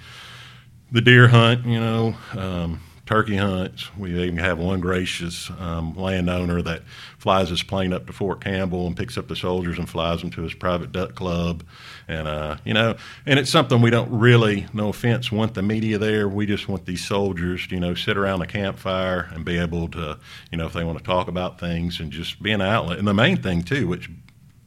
the 0.93 1.01
deer 1.01 1.29
hunt, 1.29 1.67
you 1.67 1.81
know, 1.81 2.15
um, 2.33 2.81
turkey 3.07 3.37
hunts. 3.37 3.95
We 3.97 4.23
even 4.23 4.39
have 4.39 4.59
one 4.59 4.81
gracious 4.81 5.51
um, 5.59 5.97
landowner 5.97 6.63
that 6.63 6.83
flies 7.19 7.49
his 7.49 7.63
plane 7.63 7.93
up 7.93 8.07
to 8.07 8.13
Fort 8.13 8.41
Campbell 8.41 8.87
and 8.87 8.97
picks 8.97 9.19
up 9.19 9.27
the 9.27 9.35
soldiers 9.35 9.79
and 9.79 9.89
flies 9.89 10.21
them 10.21 10.31
to 10.31 10.43
his 10.43 10.55
private 10.55 10.93
duck 10.93 11.15
club. 11.15 11.65
And, 12.07 12.29
uh, 12.29 12.57
you 12.65 12.73
know, 12.73 12.97
and 13.27 13.39
it's 13.39 13.51
something 13.51 13.83
we 13.83 13.91
don't 13.91 14.11
really, 14.11 14.67
no 14.73 14.89
offense, 14.89 15.31
want 15.33 15.55
the 15.55 15.63
media 15.63 15.99
there. 15.99 16.29
We 16.29 16.47
just 16.47 16.69
want 16.69 16.87
these 16.87 17.05
soldiers, 17.05 17.69
you 17.71 17.81
know, 17.81 17.95
sit 17.95 18.17
around 18.17 18.43
a 18.43 18.47
campfire 18.47 19.29
and 19.33 19.45
be 19.45 19.59
able 19.59 19.89
to, 19.89 20.19
you 20.53 20.59
know, 20.59 20.67
if 20.67 20.73
they 20.73 20.85
want 20.85 20.99
to 20.99 21.05
talk 21.05 21.29
about 21.29 21.59
things 21.59 22.01
and 22.01 22.13
just 22.13 22.43
be 22.43 22.53
an 22.53 22.61
outlet. 22.61 22.99
And 22.99 23.09
the 23.09 23.15
main 23.15 23.43
thing, 23.43 23.63
too, 23.63 23.89
which 23.89 24.09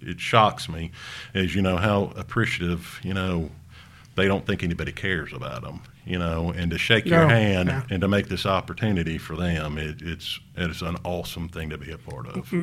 it 0.01 0.19
shocks 0.19 0.67
me, 0.67 0.91
is, 1.33 1.55
you 1.55 1.61
know, 1.61 1.77
how 1.77 2.11
appreciative, 2.17 2.99
you 3.03 3.13
know, 3.13 3.49
they 4.15 4.27
don't 4.27 4.45
think 4.45 4.63
anybody 4.63 4.91
cares 4.91 5.33
about 5.33 5.63
them, 5.63 5.81
you 6.05 6.19
know, 6.19 6.51
and 6.55 6.69
to 6.71 6.77
shake 6.77 7.05
your 7.05 7.21
No, 7.21 7.27
hand 7.29 7.69
yeah. 7.69 7.83
and 7.89 8.01
to 8.01 8.07
make 8.07 8.27
this 8.27 8.45
opportunity 8.45 9.17
for 9.17 9.35
them, 9.35 9.77
it, 9.77 10.01
it's 10.01 10.39
it's 10.55 10.81
an 10.81 10.97
awesome 11.03 11.49
thing 11.49 11.69
to 11.69 11.77
be 11.77 11.91
a 11.91 11.97
part 11.97 12.27
of. 12.27 12.53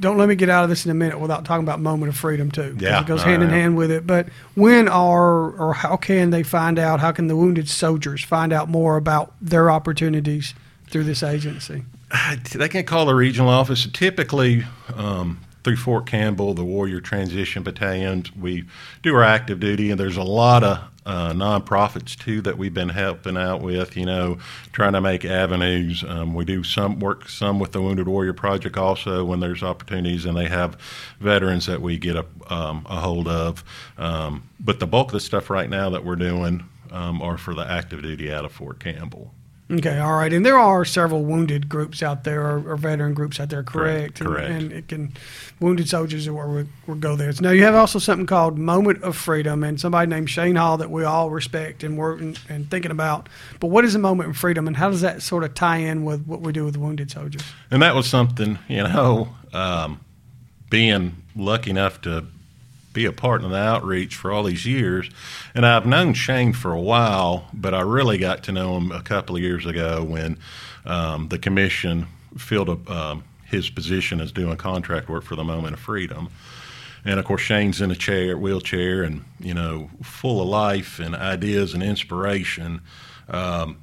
Don't 0.00 0.16
let 0.16 0.28
me 0.28 0.34
get 0.34 0.48
out 0.48 0.64
of 0.64 0.70
this 0.70 0.84
in 0.84 0.90
a 0.90 0.94
minute 0.94 1.18
without 1.20 1.44
talking 1.44 1.64
about 1.64 1.80
moment 1.80 2.10
of 2.10 2.16
freedom 2.16 2.50
too. 2.50 2.76
Yeah, 2.78 3.00
it 3.00 3.06
goes 3.06 3.22
hand 3.22 3.42
in 3.42 3.50
hand 3.50 3.76
with 3.76 3.90
it. 3.90 4.06
But 4.06 4.28
when 4.54 4.88
are 4.88 5.50
or 5.50 5.74
how 5.74 5.96
can 5.96 6.30
they 6.30 6.42
find 6.42 6.78
out? 6.78 7.00
How 7.00 7.12
can 7.12 7.26
the 7.26 7.36
wounded 7.36 7.68
soldiers 7.68 8.22
find 8.24 8.52
out 8.52 8.68
more 8.68 8.96
about 8.96 9.34
their 9.40 9.70
opportunities 9.70 10.54
through 10.88 11.04
this 11.04 11.22
agency? 11.22 11.84
They 12.54 12.68
can 12.68 12.84
call 12.84 13.06
the 13.06 13.14
regional 13.14 13.48
office. 13.50 13.88
Typically, 13.92 14.64
um, 14.94 15.40
through 15.64 15.76
Fort 15.76 16.06
Campbell, 16.06 16.52
the 16.52 16.64
Warrior 16.64 17.00
Transition 17.00 17.62
Battalion, 17.62 18.24
we 18.38 18.64
do 19.02 19.14
our 19.14 19.22
active 19.22 19.60
duty, 19.60 19.90
and 19.90 19.98
there's 19.98 20.18
a 20.18 20.22
lot 20.22 20.62
of 20.62 20.78
uh, 21.06 21.32
nonprofits 21.32 22.16
too 22.16 22.40
that 22.42 22.56
we've 22.56 22.72
been 22.72 22.90
helping 22.90 23.36
out 23.36 23.62
with. 23.62 23.96
You 23.96 24.06
know, 24.06 24.38
trying 24.72 24.92
to 24.92 25.00
make 25.00 25.24
avenues. 25.24 26.04
Um, 26.06 26.34
we 26.34 26.44
do 26.44 26.62
some 26.62 27.00
work 27.00 27.28
some 27.28 27.58
with 27.58 27.72
the 27.72 27.80
Wounded 27.80 28.06
Warrior 28.06 28.34
Project 28.34 28.76
also 28.76 29.24
when 29.24 29.40
there's 29.40 29.62
opportunities, 29.62 30.26
and 30.26 30.36
they 30.36 30.48
have 30.48 30.76
veterans 31.18 31.66
that 31.66 31.80
we 31.80 31.96
get 31.96 32.16
a, 32.16 32.26
um, 32.48 32.86
a 32.88 33.00
hold 33.00 33.26
of. 33.26 33.64
Um, 33.96 34.48
but 34.60 34.80
the 34.80 34.86
bulk 34.86 35.08
of 35.08 35.12
the 35.12 35.20
stuff 35.20 35.48
right 35.48 35.68
now 35.68 35.90
that 35.90 36.04
we're 36.04 36.16
doing 36.16 36.68
um, 36.90 37.22
are 37.22 37.38
for 37.38 37.54
the 37.54 37.66
active 37.66 38.02
duty 38.02 38.30
out 38.30 38.44
of 38.44 38.52
Fort 38.52 38.80
Campbell. 38.80 39.32
Okay, 39.70 39.98
all 39.98 40.12
right. 40.12 40.30
And 40.30 40.44
there 40.44 40.58
are 40.58 40.84
several 40.84 41.24
wounded 41.24 41.70
groups 41.70 42.02
out 42.02 42.24
there 42.24 42.42
or, 42.42 42.72
or 42.72 42.76
veteran 42.76 43.14
groups 43.14 43.40
out 43.40 43.48
there, 43.48 43.62
correct? 43.62 44.16
Correct, 44.16 44.20
correct. 44.20 44.50
And, 44.50 44.62
and 44.64 44.72
it 44.72 44.88
can 44.88 45.12
wounded 45.58 45.88
soldiers 45.88 46.28
will, 46.28 46.46
will, 46.46 46.66
will 46.86 46.94
go 46.96 47.16
there. 47.16 47.32
Now 47.40 47.50
you 47.50 47.62
have 47.62 47.74
also 47.74 47.98
something 47.98 48.26
called 48.26 48.58
Moment 48.58 49.02
of 49.02 49.16
Freedom, 49.16 49.64
and 49.64 49.80
somebody 49.80 50.10
named 50.10 50.28
Shane 50.28 50.56
Hall 50.56 50.76
that 50.76 50.90
we 50.90 51.04
all 51.04 51.30
respect 51.30 51.82
and 51.82 51.96
work 51.96 52.20
and, 52.20 52.38
and 52.50 52.70
thinking 52.70 52.90
about. 52.90 53.30
But 53.58 53.68
what 53.68 53.86
is 53.86 53.94
a 53.94 53.98
Moment 53.98 54.30
of 54.30 54.36
Freedom, 54.36 54.66
and 54.66 54.76
how 54.76 54.90
does 54.90 55.00
that 55.00 55.22
sort 55.22 55.44
of 55.44 55.54
tie 55.54 55.78
in 55.78 56.04
with 56.04 56.26
what 56.26 56.42
we 56.42 56.52
do 56.52 56.66
with 56.66 56.76
wounded 56.76 57.10
soldiers? 57.10 57.42
And 57.70 57.80
that 57.82 57.94
was 57.94 58.06
something, 58.06 58.58
you 58.68 58.82
know, 58.82 59.34
um, 59.54 60.00
being 60.68 61.22
lucky 61.34 61.70
enough 61.70 62.02
to 62.02 62.26
be 62.94 63.04
a 63.04 63.12
part 63.12 63.44
of 63.44 63.50
the 63.50 63.58
outreach 63.58 64.16
for 64.16 64.32
all 64.32 64.44
these 64.44 64.64
years. 64.64 65.10
And 65.54 65.66
I've 65.66 65.84
known 65.84 66.14
Shane 66.14 66.54
for 66.54 66.72
a 66.72 66.80
while, 66.80 67.48
but 67.52 67.74
I 67.74 67.82
really 67.82 68.16
got 68.16 68.44
to 68.44 68.52
know 68.52 68.78
him 68.78 68.90
a 68.90 69.02
couple 69.02 69.36
of 69.36 69.42
years 69.42 69.66
ago 69.66 70.02
when 70.02 70.38
um, 70.86 71.28
the 71.28 71.38
commission 71.38 72.06
filled 72.38 72.70
up 72.70 72.90
um, 72.90 73.24
his 73.44 73.68
position 73.68 74.20
as 74.20 74.32
doing 74.32 74.56
contract 74.56 75.08
work 75.08 75.24
for 75.24 75.36
the 75.36 75.44
Moment 75.44 75.74
of 75.74 75.80
Freedom. 75.80 76.30
And 77.04 77.20
of 77.20 77.26
course, 77.26 77.42
Shane's 77.42 77.82
in 77.82 77.90
a 77.90 77.96
chair, 77.96 78.38
wheelchair, 78.38 79.02
and 79.02 79.24
you 79.38 79.52
know, 79.52 79.90
full 80.02 80.40
of 80.40 80.48
life 80.48 80.98
and 80.98 81.14
ideas 81.14 81.74
and 81.74 81.82
inspiration. 81.82 82.80
Um, 83.28 83.78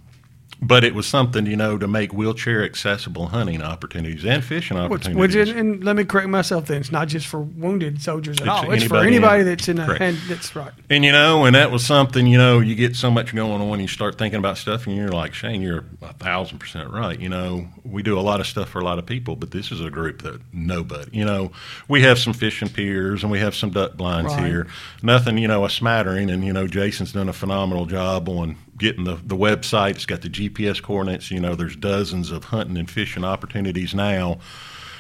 but 0.62 0.84
it 0.84 0.94
was 0.94 1.08
something 1.08 1.46
you 1.48 1.56
know 1.58 1.78
to 1.78 1.88
make 1.88 2.14
wheelchair 2.14 2.64
accessible 2.64 3.28
hunting 3.28 3.62
opportunities 3.64 4.24
and 4.26 4.44
fishing 4.44 4.78
opportunities. 4.78 5.18
which 5.18 5.36
and, 5.36 5.60
and 5.60 5.84
let 5.84 5.96
me 5.96 6.04
correct 6.06 6.30
myself. 6.30 6.68
Then 6.68 6.78
it's 6.82 6.92
not 6.92 7.08
just 7.08 7.26
for 7.28 7.40
wounded 7.42 8.02
soldiers 8.02 8.38
at 8.38 8.44
It's 8.44 8.50
all. 8.50 8.72
It's 8.72 8.84
for 8.86 8.98
anybody 8.98 9.42
in- 9.42 9.46
that's 9.48 9.68
in 9.68 9.80
a 9.80 9.98
hand. 9.98 10.18
That's 10.28 10.56
right. 10.56 10.72
And 10.90 11.04
you 11.04 11.12
know, 11.12 11.46
and 11.46 11.56
that 11.56 11.72
was 11.72 11.86
something, 11.86 12.28
you 12.28 12.38
know, 12.38 12.60
you 12.60 12.76
get 12.76 12.96
so 12.96 13.10
much 13.10 13.34
going 13.34 13.62
on, 13.62 13.70
when 13.70 13.80
you 13.80 13.88
start 13.88 14.18
thinking 14.18 14.38
about 14.40 14.58
stuff, 14.58 14.86
and 14.88 14.96
you're 14.96 15.10
like, 15.10 15.34
Shane, 15.34 15.62
you're 15.62 15.86
a 16.02 16.14
thousand 16.14 16.60
percent 16.60 16.92
right. 16.92 17.20
You 17.20 17.30
know, 17.30 17.68
we 17.84 18.04
do 18.04 18.20
a 18.20 18.22
lot 18.22 18.40
of 18.40 18.48
stuff 18.48 18.70
for 18.70 18.80
a 18.80 18.84
lot 18.84 19.00
of 19.00 19.06
people, 19.06 19.36
but 19.36 19.52
this 19.52 19.72
is 19.72 19.82
a 19.82 19.90
group 19.90 20.22
that 20.22 20.40
nobody, 20.54 21.10
you 21.18 21.26
know, 21.26 21.52
we 21.88 22.04
have 22.04 22.20
some 22.20 22.34
fishing 22.34 22.70
piers 22.70 23.24
and 23.24 23.32
we 23.32 23.40
have 23.40 23.56
some 23.56 23.72
duck 23.72 23.96
blinds 23.98 24.34
Right. 24.34 24.46
here. 24.46 24.68
Nothing, 25.02 25.38
you 25.40 25.48
know, 25.48 25.66
a 25.66 25.70
smattering. 25.70 26.30
And, 26.30 26.46
you 26.46 26.54
know, 26.54 26.68
Jason's 26.68 27.12
done 27.14 27.30
a 27.30 27.34
phenomenal 27.34 27.86
job 27.88 28.30
on 28.30 28.58
getting 28.82 29.06
the, 29.06 29.16
the 29.24 29.38
website. 29.38 29.92
It's 29.92 30.06
got 30.06 30.22
the 30.22 30.30
GPS 30.30 30.82
coordinates. 30.82 31.32
You 31.32 31.40
know, 31.40 31.56
there's 31.56 31.76
dozens 31.76 32.32
of 32.32 32.46
hunting 32.46 32.78
and 32.78 32.90
fishing 32.90 33.24
opportunities 33.24 33.94
now 33.94 34.40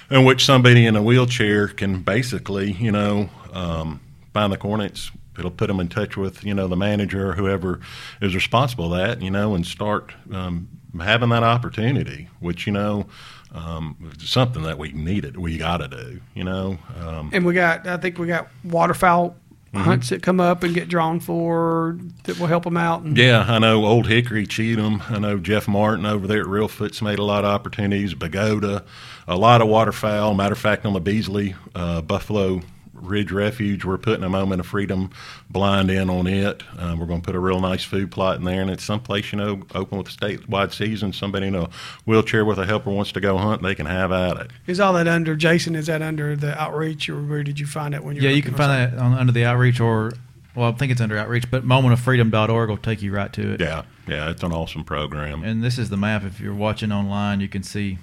in 0.10 0.24
which 0.24 0.46
somebody 0.46 0.86
in 0.86 0.96
a 0.96 1.02
wheelchair 1.02 1.68
can 1.68 2.02
basically, 2.04 2.74
you 2.74 2.92
know, 2.92 3.30
um, 3.54 4.00
find 4.34 4.54
the 4.54 4.58
coordinates. 4.58 5.12
It'll 5.38 5.50
put 5.50 5.68
them 5.68 5.80
in 5.80 5.88
touch 5.88 6.16
with, 6.16 6.44
you 6.44 6.54
know, 6.54 6.68
the 6.68 6.76
manager 6.76 7.30
or 7.30 7.34
whoever 7.34 7.80
is 8.22 8.36
responsible 8.36 8.90
that, 8.90 9.22
you 9.22 9.32
know, 9.32 9.56
and 9.56 9.66
start 9.66 10.14
um, 10.32 10.68
having 11.02 11.30
that 11.30 11.44
opportunity, 11.44 12.30
which, 12.40 12.68
you 12.68 12.74
know, 12.74 13.08
um, 13.54 14.12
something 14.20 14.64
that 14.64 14.78
we 14.78 14.92
needed. 14.92 15.38
We 15.38 15.58
got 15.58 15.78
to 15.78 15.88
do, 15.88 16.22
you 16.36 16.44
know. 16.44 16.78
Um, 17.00 17.32
And 17.34 17.46
we 17.46 17.54
got. 17.54 17.88
I 17.88 17.98
think 17.98 18.18
we 18.18 18.28
got 18.28 18.48
waterfowl 18.64 19.36
Mm-hmm. 19.74 19.86
hunts 19.86 20.10
that 20.10 20.22
come 20.22 20.42
up 20.42 20.64
and 20.64 20.76
get 20.76 20.90
drawn 20.90 21.22
for 21.22 21.98
that 22.26 22.38
will 22.38 22.48
help 22.48 22.66
them 22.66 22.76
out. 22.76 23.04
And 23.04 23.18
Yeah, 23.18 23.46
I 23.48 23.58
know 23.58 23.86
Old 23.86 24.08
Hickory, 24.08 24.46
Cheatham. 24.46 25.02
I 25.08 25.18
know 25.18 25.38
Jeff 25.38 25.66
Martin 25.66 26.06
over 26.06 26.28
there 26.28 26.42
at 26.42 26.48
Reelfoot's 26.48 27.02
made 27.02 27.20
a 27.20 27.24
lot 27.24 27.46
of 27.46 27.52
opportunities. 27.52 28.14
Pagoda, 28.14 28.84
a 29.30 29.38
lot 29.38 29.62
of 29.62 29.70
waterfowl. 29.70 30.34
Matter 30.34 30.52
of 30.52 30.60
fact, 30.60 30.86
on 30.86 30.92
the 30.92 31.00
Beasley 31.00 31.56
uh, 31.74 32.02
Buffalo 32.02 32.64
Ridge 32.94 33.32
Refuge, 33.32 33.86
we're 33.86 33.98
putting 33.98 34.24
a 34.24 34.30
Moment 34.30 34.60
of 34.60 34.68
Freedom 34.68 35.12
blind 35.50 35.90
in 35.90 36.10
on 36.10 36.28
it. 36.28 36.64
Um, 36.78 37.00
we're 37.00 37.06
going 37.06 37.22
to 37.22 37.26
put 37.26 37.36
a 37.36 37.40
real 37.40 37.60
nice 37.60 37.84
food 37.84 38.12
plot 38.12 38.38
in 38.38 38.44
there, 38.44 38.62
and 38.62 38.70
it's 38.70 38.84
someplace 38.84 39.32
you 39.32 39.38
know 39.38 39.64
open 39.74 39.98
with 39.98 40.08
a 40.08 40.12
statewide 40.12 40.74
season. 40.74 41.14
Somebody 41.14 41.48
in 41.48 41.56
a 41.56 41.70
wheelchair 42.06 42.44
with 42.44 42.60
a 42.60 42.66
helper 42.66 42.92
wants 42.92 43.12
to 43.14 43.22
go 43.22 43.38
hunt, 43.38 43.62
they 43.62 43.76
can 43.76 43.86
have 43.86 44.12
at 44.12 44.38
it. 44.38 44.52
is 44.68 44.80
all 44.80 44.94
that 44.94 45.08
under 45.08 45.36
Jason? 45.36 45.76
Is 45.76 45.88
that 45.88 46.02
under 46.02 46.36
the 46.36 46.60
outreach, 46.60 47.08
or 47.10 47.22
where 47.22 47.44
did 47.44 47.60
you 47.60 47.66
find 47.66 47.94
it 47.96 48.04
when 48.04 48.16
you? 48.16 48.24
Yeah, 48.24 48.32
you 48.32 48.42
can 48.42 48.52
looking 48.52 48.68
find 48.68 48.94
that 48.94 49.00
on, 49.00 49.14
under 49.14 49.32
the 49.32 49.46
outreach 49.46 49.80
or, 49.80 50.12
well, 50.54 50.70
I 50.70 50.74
think 50.74 50.92
it's 50.92 51.02
under 51.02 51.18
outreach, 51.18 51.50
but 51.50 51.66
momentoffreedom.org 51.66 52.70
will 52.70 52.78
take 52.78 53.02
you 53.02 53.14
right 53.14 53.32
to 53.34 53.54
it. 53.54 53.62
Yeah, 53.62 53.84
yeah, 54.06 54.30
it's 54.30 54.44
an 54.44 54.52
awesome 54.52 54.84
program. 54.84 55.44
And 55.44 55.64
this 55.64 55.78
is 55.78 55.90
the 55.90 55.98
map. 55.98 56.24
If 56.24 56.42
you're 56.42 56.54
watching 56.54 56.92
online, 56.92 57.40
you 57.40 57.48
can 57.48 57.64
see 57.64 58.00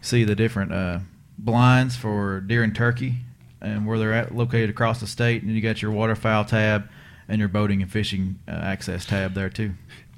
see 0.00 0.24
the 0.24 0.34
different 0.34 0.72
uh, 0.72 1.00
blinds 1.36 1.96
for 1.96 2.40
deer 2.40 2.62
and 2.62 2.74
turkey 2.74 3.25
and 3.60 3.86
where 3.86 3.98
they're 3.98 4.12
at, 4.12 4.34
located 4.34 4.70
across 4.70 5.00
the 5.00 5.06
state. 5.06 5.42
And 5.42 5.50
you 5.52 5.60
got 5.60 5.82
your 5.82 5.90
waterfowl 5.90 6.44
tab 6.44 6.88
and 7.28 7.38
your 7.38 7.48
boating 7.48 7.82
and 7.82 7.90
fishing 7.90 8.38
uh, 8.46 8.52
access 8.52 9.04
tab 9.04 9.34
there 9.34 9.48
too. 9.50 9.72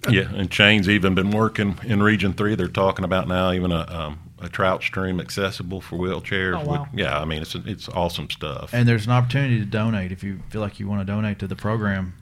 Yeah, 0.08 0.32
and 0.34 0.52
Shane's 0.52 0.88
even 0.88 1.14
been 1.14 1.30
working 1.30 1.76
in 1.84 2.02
Region 2.02 2.32
Three. 2.32 2.54
They're 2.54 2.68
talking 2.68 3.04
about 3.04 3.26
now 3.26 3.50
even 3.52 3.72
a 3.72 3.84
um, 3.90 4.20
a 4.40 4.48
trout 4.48 4.82
stream 4.82 5.18
accessible 5.20 5.80
for 5.80 5.96
wheelchairs. 5.96 6.62
Oh, 6.62 6.64
wow. 6.64 6.88
Yeah, 6.94 7.18
I 7.18 7.24
mean 7.24 7.42
it's 7.42 7.54
it's 7.56 7.88
awesome 7.88 8.30
stuff. 8.30 8.70
And 8.72 8.86
there's 8.86 9.06
an 9.06 9.12
opportunity 9.12 9.58
to 9.58 9.64
donate 9.64 10.12
if 10.12 10.22
you 10.22 10.40
feel 10.50 10.60
like 10.60 10.78
you 10.78 10.86
want 10.86 11.00
to 11.00 11.04
donate 11.04 11.40
to 11.40 11.48
the 11.48 11.56
program. 11.56 12.14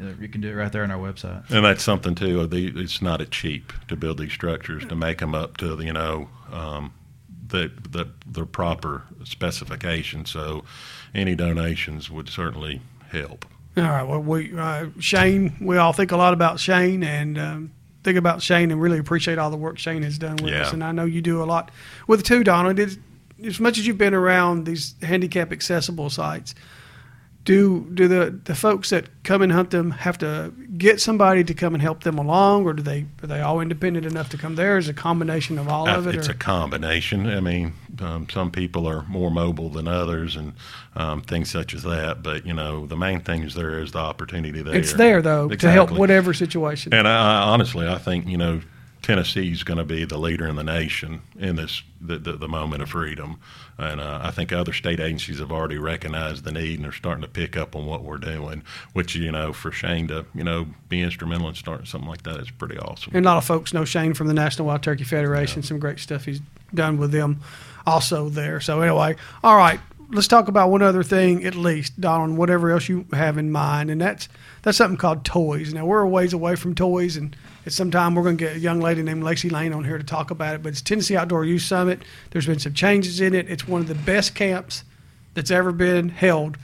uh, 0.00 0.12
You 0.20 0.28
can 0.28 0.42
do 0.42 0.48
it 0.50 0.54
right 0.54 0.70
there 0.70 0.84
on 0.84 0.92
our 0.92 0.98
website. 1.12 1.50
And 1.50 1.64
that's 1.64 1.82
something 1.82 2.14
too. 2.14 2.48
It's 2.52 3.02
not 3.02 3.20
a 3.20 3.26
cheap 3.26 3.72
to 3.88 3.96
build 3.96 4.18
these 4.18 4.32
structures 4.32 4.84
to 4.86 4.94
make 4.94 5.18
them 5.18 5.34
up 5.34 5.56
to 5.56 5.76
you 5.82 5.92
know 5.92 6.28
um, 6.52 6.92
the 7.54 7.70
the 7.90 8.04
the 8.26 8.44
proper 8.46 9.02
specification. 9.24 10.24
So 10.26 10.64
any 11.14 11.34
donations 11.34 12.10
would 12.10 12.28
certainly 12.28 12.80
help. 13.10 13.44
All 13.76 13.82
right. 13.84 14.02
Well, 14.02 14.20
we 14.20 14.56
uh, 14.56 14.86
Shane. 15.00 15.56
We 15.60 15.76
all 15.78 15.92
think 15.92 16.12
a 16.12 16.16
lot 16.16 16.32
about 16.32 16.60
Shane 16.60 17.02
and 17.02 17.38
um, 17.38 17.72
think 18.02 18.18
about 18.18 18.42
Shane 18.42 18.70
and 18.70 18.80
really 18.80 18.98
appreciate 18.98 19.38
all 19.38 19.50
the 19.50 19.56
work 19.56 19.78
Shane 19.78 20.02
has 20.02 20.18
done 20.18 20.36
with 20.42 20.52
Yeah. 20.52 20.62
us. 20.62 20.72
And 20.72 20.82
I 20.84 20.92
know 20.92 21.04
you 21.04 21.22
do 21.22 21.42
a 21.42 21.46
lot 21.54 21.70
with 22.06 22.20
it 22.20 22.26
too, 22.26 22.44
Donald. 22.44 22.78
It's, 22.78 22.98
as 23.44 23.58
much 23.60 23.78
as 23.78 23.86
you've 23.86 23.98
been 23.98 24.14
around 24.14 24.64
these 24.64 24.94
handicap 25.02 25.52
accessible 25.52 26.08
sites, 26.10 26.54
do 27.44 27.90
do 27.92 28.08
the 28.08 28.38
the 28.44 28.54
folks 28.54 28.90
that 28.90 29.04
come 29.22 29.42
and 29.42 29.52
hunt 29.52 29.70
them 29.70 29.90
have 29.90 30.16
to 30.18 30.52
get 30.78 31.00
somebody 31.00 31.44
to 31.44 31.54
come 31.54 31.74
and 31.74 31.82
help 31.82 32.02
them 32.02 32.18
along, 32.18 32.64
or 32.64 32.72
do 32.72 32.82
they 32.82 33.06
are 33.22 33.26
they 33.26 33.40
all 33.40 33.60
independent 33.60 34.06
enough 34.06 34.30
to 34.30 34.38
come 34.38 34.54
there? 34.54 34.78
Is 34.78 34.88
a 34.88 34.94
combination 34.94 35.58
of 35.58 35.68
all 35.68 35.86
of 35.88 36.06
Uh, 36.06 36.10
it? 36.10 36.14
It's 36.16 36.28
or? 36.28 36.32
a 36.32 36.34
combination. 36.34 37.26
I 37.28 37.40
mean, 37.40 37.74
um, 38.00 38.26
some 38.30 38.50
people 38.50 38.86
are 38.88 39.02
more 39.08 39.30
mobile 39.30 39.68
than 39.68 39.86
others, 39.86 40.36
and 40.36 40.54
um, 40.96 41.20
things 41.20 41.50
such 41.50 41.74
as 41.74 41.82
that. 41.82 42.22
But 42.22 42.46
you 42.46 42.54
know, 42.54 42.86
the 42.86 42.96
main 42.96 43.20
thing 43.20 43.42
is 43.42 43.54
there 43.54 43.78
is 43.78 43.92
the 43.92 43.98
opportunity 43.98 44.62
there. 44.62 44.74
it's 44.74 44.94
there 44.94 45.20
though 45.20 45.48
to 45.48 45.70
help 45.70 45.90
whatever 45.90 46.32
situation. 46.32 46.94
And 46.94 47.06
I, 47.06 47.12
I 47.12 47.42
honestly, 47.52 47.86
I 47.86 47.98
think 47.98 48.26
you 48.26 48.38
know, 48.38 48.62
Tennessee's 49.04 49.62
going 49.64 49.76
to 49.76 49.84
be 49.84 50.06
the 50.06 50.16
leader 50.16 50.48
in 50.48 50.56
the 50.56 50.64
nation 50.64 51.20
in 51.38 51.56
this 51.56 51.82
the, 52.00 52.16
the, 52.16 52.32
the 52.32 52.48
moment 52.48 52.82
of 52.82 52.88
freedom, 52.88 53.38
and 53.76 54.00
uh, 54.00 54.20
I 54.22 54.30
think 54.30 54.50
other 54.50 54.72
state 54.72 54.98
agencies 54.98 55.40
have 55.40 55.52
already 55.52 55.76
recognized 55.76 56.44
the 56.44 56.52
need 56.52 56.76
and 56.76 56.84
they're 56.84 56.92
starting 56.92 57.20
to 57.20 57.28
pick 57.28 57.54
up 57.54 57.76
on 57.76 57.84
what 57.84 58.02
we're 58.02 58.16
doing. 58.16 58.62
Which 58.94 59.14
you 59.14 59.30
know, 59.30 59.52
for 59.52 59.70
Shane 59.70 60.08
to 60.08 60.24
you 60.34 60.42
know 60.42 60.68
be 60.88 61.02
instrumental 61.02 61.48
in 61.48 61.54
starting 61.54 61.84
something 61.84 62.08
like 62.08 62.22
that 62.22 62.40
is 62.40 62.50
pretty 62.50 62.78
awesome. 62.78 63.14
And 63.14 63.26
a 63.26 63.28
lot 63.28 63.36
of 63.36 63.44
folks 63.44 63.74
know 63.74 63.84
Shane 63.84 64.14
from 64.14 64.28
the 64.28 64.34
National 64.34 64.68
Wild 64.68 64.82
Turkey 64.82 65.04
Federation. 65.04 65.62
Some 65.62 65.78
great 65.78 65.98
stuff 65.98 66.24
he's 66.24 66.40
done 66.72 66.96
with 66.96 67.12
them 67.12 67.40
also 67.86 68.30
there. 68.30 68.58
So, 68.60 68.80
anyway, 68.80 69.16
all 69.42 69.56
right, 69.56 69.80
let's 70.10 70.28
talk 70.28 70.48
about 70.48 70.70
one 70.70 70.82
other 70.82 71.02
thing 71.02 71.44
at 71.44 71.54
least, 71.54 72.00
Donald, 72.00 72.36
whatever 72.36 72.70
else 72.70 72.88
you 72.88 73.06
have 73.12 73.38
in 73.38 73.50
mind. 73.50 73.90
And 73.90 74.00
that's 74.00 74.28
that's 74.62 74.78
something 74.78 74.96
called 74.96 75.24
toys. 75.24 75.74
Now, 75.74 75.86
we're 75.86 76.00
a 76.00 76.08
ways 76.08 76.32
away 76.32 76.56
from 76.56 76.74
toys, 76.74 77.16
and 77.16 77.36
at 77.66 77.72
some 77.72 77.90
time 77.90 78.14
we're 78.14 78.22
going 78.22 78.36
to 78.36 78.44
get 78.44 78.56
a 78.56 78.58
young 78.58 78.80
lady 78.80 79.02
named 79.02 79.22
Lacey 79.22 79.50
Lane 79.50 79.72
on 79.72 79.84
here 79.84 79.98
to 79.98 80.04
talk 80.04 80.30
about 80.30 80.54
it. 80.54 80.62
But 80.62 80.70
it's 80.70 80.82
Tennessee 80.82 81.16
Outdoor 81.16 81.44
Youth 81.44 81.62
Summit. 81.62 82.02
There's 82.30 82.46
been 82.46 82.58
some 82.58 82.74
changes 82.74 83.20
in 83.20 83.34
it. 83.34 83.48
It's 83.50 83.68
one 83.68 83.80
of 83.80 83.88
the 83.88 83.94
best 83.94 84.34
camps 84.34 84.84
that's 85.34 85.50
ever 85.50 85.72
been 85.72 86.08
held 86.08 86.56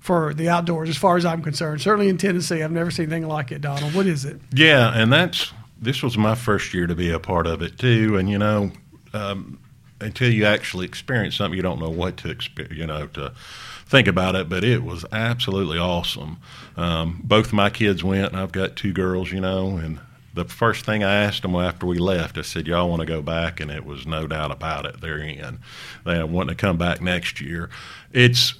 for 0.00 0.34
the 0.34 0.50
outdoors, 0.50 0.90
as 0.90 0.98
far 0.98 1.16
as 1.16 1.24
I'm 1.24 1.42
concerned. 1.42 1.80
Certainly 1.80 2.10
in 2.10 2.18
Tennessee, 2.18 2.62
I've 2.62 2.70
never 2.70 2.90
seen 2.90 3.04
anything 3.04 3.26
like 3.26 3.50
it, 3.52 3.62
Donald. 3.62 3.94
What 3.94 4.06
is 4.06 4.24
it? 4.24 4.38
Yeah, 4.52 4.92
and 4.94 5.12
that's 5.12 5.52
this 5.80 6.02
was 6.02 6.18
my 6.18 6.34
first 6.34 6.74
year 6.74 6.86
to 6.86 6.94
be 6.94 7.10
a 7.10 7.18
part 7.18 7.46
of 7.46 7.62
it 7.62 7.78
too. 7.78 8.16
And 8.18 8.28
you 8.28 8.38
know, 8.38 8.70
um, 9.12 9.58
until 10.04 10.30
you 10.30 10.44
actually 10.44 10.86
experience 10.86 11.36
something, 11.36 11.56
you 11.56 11.62
don't 11.62 11.80
know 11.80 11.90
what 11.90 12.16
to 12.18 12.30
experience. 12.30 12.76
You 12.76 12.86
know, 12.86 13.06
to 13.08 13.32
think 13.86 14.06
about 14.06 14.36
it. 14.36 14.48
But 14.48 14.64
it 14.64 14.82
was 14.82 15.04
absolutely 15.12 15.78
awesome. 15.78 16.38
Um, 16.76 17.20
both 17.24 17.52
my 17.52 17.70
kids 17.70 18.04
went, 18.04 18.26
and 18.26 18.36
I've 18.36 18.52
got 18.52 18.76
two 18.76 18.92
girls. 18.92 19.32
You 19.32 19.40
know, 19.40 19.76
and 19.76 20.00
the 20.34 20.44
first 20.44 20.84
thing 20.84 21.02
I 21.02 21.14
asked 21.14 21.42
them 21.42 21.54
after 21.54 21.86
we 21.86 21.98
left, 21.98 22.38
I 22.38 22.42
said, 22.42 22.66
"Y'all 22.66 22.88
want 22.88 23.00
to 23.00 23.06
go 23.06 23.22
back?" 23.22 23.60
And 23.60 23.70
it 23.70 23.84
was 23.84 24.06
no 24.06 24.26
doubt 24.26 24.50
about 24.50 24.86
it. 24.86 25.00
They're 25.00 25.18
in. 25.18 25.58
They 26.04 26.22
want 26.22 26.48
to 26.50 26.54
come 26.54 26.76
back 26.76 27.00
next 27.00 27.40
year. 27.40 27.70
It's 28.12 28.54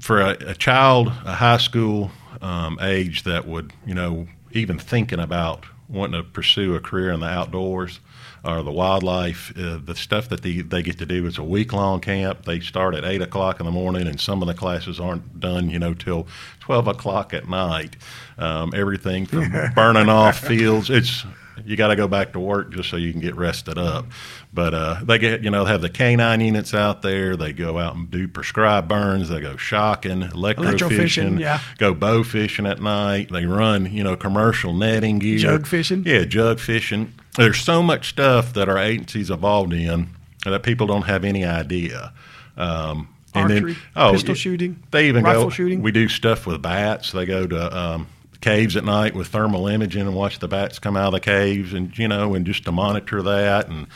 for 0.00 0.20
a, 0.20 0.36
a 0.46 0.54
child, 0.54 1.08
a 1.08 1.34
high 1.34 1.58
school 1.58 2.10
um, 2.40 2.78
age 2.80 3.24
that 3.24 3.46
would, 3.46 3.72
you 3.84 3.94
know, 3.94 4.28
even 4.52 4.78
thinking 4.78 5.18
about 5.18 5.64
wanting 5.88 6.22
to 6.22 6.28
pursue 6.28 6.74
a 6.74 6.80
career 6.80 7.10
in 7.10 7.20
the 7.20 7.26
outdoors 7.26 8.00
or 8.44 8.62
the 8.62 8.72
wildlife, 8.72 9.52
uh, 9.58 9.78
the 9.82 9.94
stuff 9.94 10.28
that 10.28 10.42
they, 10.42 10.60
they 10.60 10.82
get 10.82 10.98
to 10.98 11.06
do 11.06 11.26
is 11.26 11.38
a 11.38 11.42
week 11.42 11.72
long 11.72 12.00
camp. 12.00 12.44
They 12.44 12.60
start 12.60 12.94
at 12.94 13.04
eight 13.04 13.22
o'clock 13.22 13.60
in 13.60 13.66
the 13.66 13.72
morning, 13.72 14.06
and 14.06 14.20
some 14.20 14.42
of 14.42 14.48
the 14.48 14.54
classes 14.54 15.00
aren't 15.00 15.40
done, 15.40 15.70
you 15.70 15.78
know, 15.78 15.94
till 15.94 16.26
twelve 16.60 16.86
o'clock 16.86 17.34
at 17.34 17.48
night. 17.48 17.96
Um, 18.38 18.72
everything 18.74 19.26
from 19.26 19.50
burning 19.74 20.08
off 20.08 20.38
fields. 20.38 20.90
It's 20.90 21.24
you 21.64 21.76
got 21.76 21.88
to 21.88 21.96
go 21.96 22.08
back 22.08 22.32
to 22.32 22.40
work 22.40 22.72
just 22.72 22.88
so 22.88 22.96
you 22.96 23.12
can 23.12 23.20
get 23.20 23.36
rested 23.36 23.78
up. 23.78 24.06
But 24.52 24.74
uh, 24.74 25.00
they 25.02 25.18
get, 25.18 25.42
you 25.42 25.50
know, 25.50 25.64
they 25.64 25.70
have 25.70 25.82
the 25.82 25.90
canine 25.90 26.40
units 26.40 26.74
out 26.74 27.02
there. 27.02 27.36
They 27.36 27.52
go 27.52 27.78
out 27.78 27.94
and 27.96 28.10
do 28.10 28.28
prescribed 28.28 28.88
burns. 28.88 29.28
They 29.28 29.40
go 29.40 29.56
shocking, 29.56 30.22
Electrofishing, 30.22 31.38
yeah. 31.38 31.60
go 31.78 31.94
bow 31.94 32.22
fishing 32.22 32.66
at 32.66 32.80
night. 32.80 33.30
They 33.30 33.46
run, 33.46 33.92
you 33.92 34.02
know, 34.02 34.16
commercial 34.16 34.72
netting 34.72 35.18
gear, 35.18 35.38
Jug 35.38 35.66
fishing? 35.66 36.04
Yeah, 36.06 36.24
jug 36.24 36.60
fishing. 36.60 37.12
There's 37.38 37.58
so 37.60 37.82
much 37.82 38.10
stuff 38.10 38.52
that 38.54 38.68
our 38.68 38.78
agencies 38.78 39.30
involved 39.30 39.72
in 39.72 40.10
that 40.44 40.62
people 40.62 40.86
don't 40.86 41.02
have 41.02 41.24
any 41.24 41.44
idea. 41.44 42.12
Um, 42.56 43.08
Archery, 43.34 43.76
pistol 43.94 44.34
shooting, 44.34 44.82
They 44.90 45.08
even 45.08 45.22
rifle 45.24 45.44
go. 45.44 45.50
shooting. 45.50 45.80
We 45.82 45.92
do 45.92 46.08
stuff 46.08 46.46
with 46.46 46.60
bats. 46.60 47.12
They 47.12 47.24
go 47.26 47.46
to 47.46 47.76
um, 47.78 48.08
caves 48.40 48.76
at 48.76 48.84
night 48.84 49.14
with 49.14 49.28
thermal 49.28 49.68
imaging 49.68 50.02
and 50.02 50.14
watch 50.14 50.38
the 50.40 50.48
bats 50.48 50.78
come 50.78 50.96
out 50.96 51.08
of 51.08 51.12
the 51.12 51.20
caves, 51.20 51.72
and 51.72 51.96
you 51.96 52.08
know, 52.08 52.34
and 52.34 52.44
just 52.44 52.64
to 52.64 52.72
monitor 52.72 53.22
that 53.22 53.68
and 53.68 53.86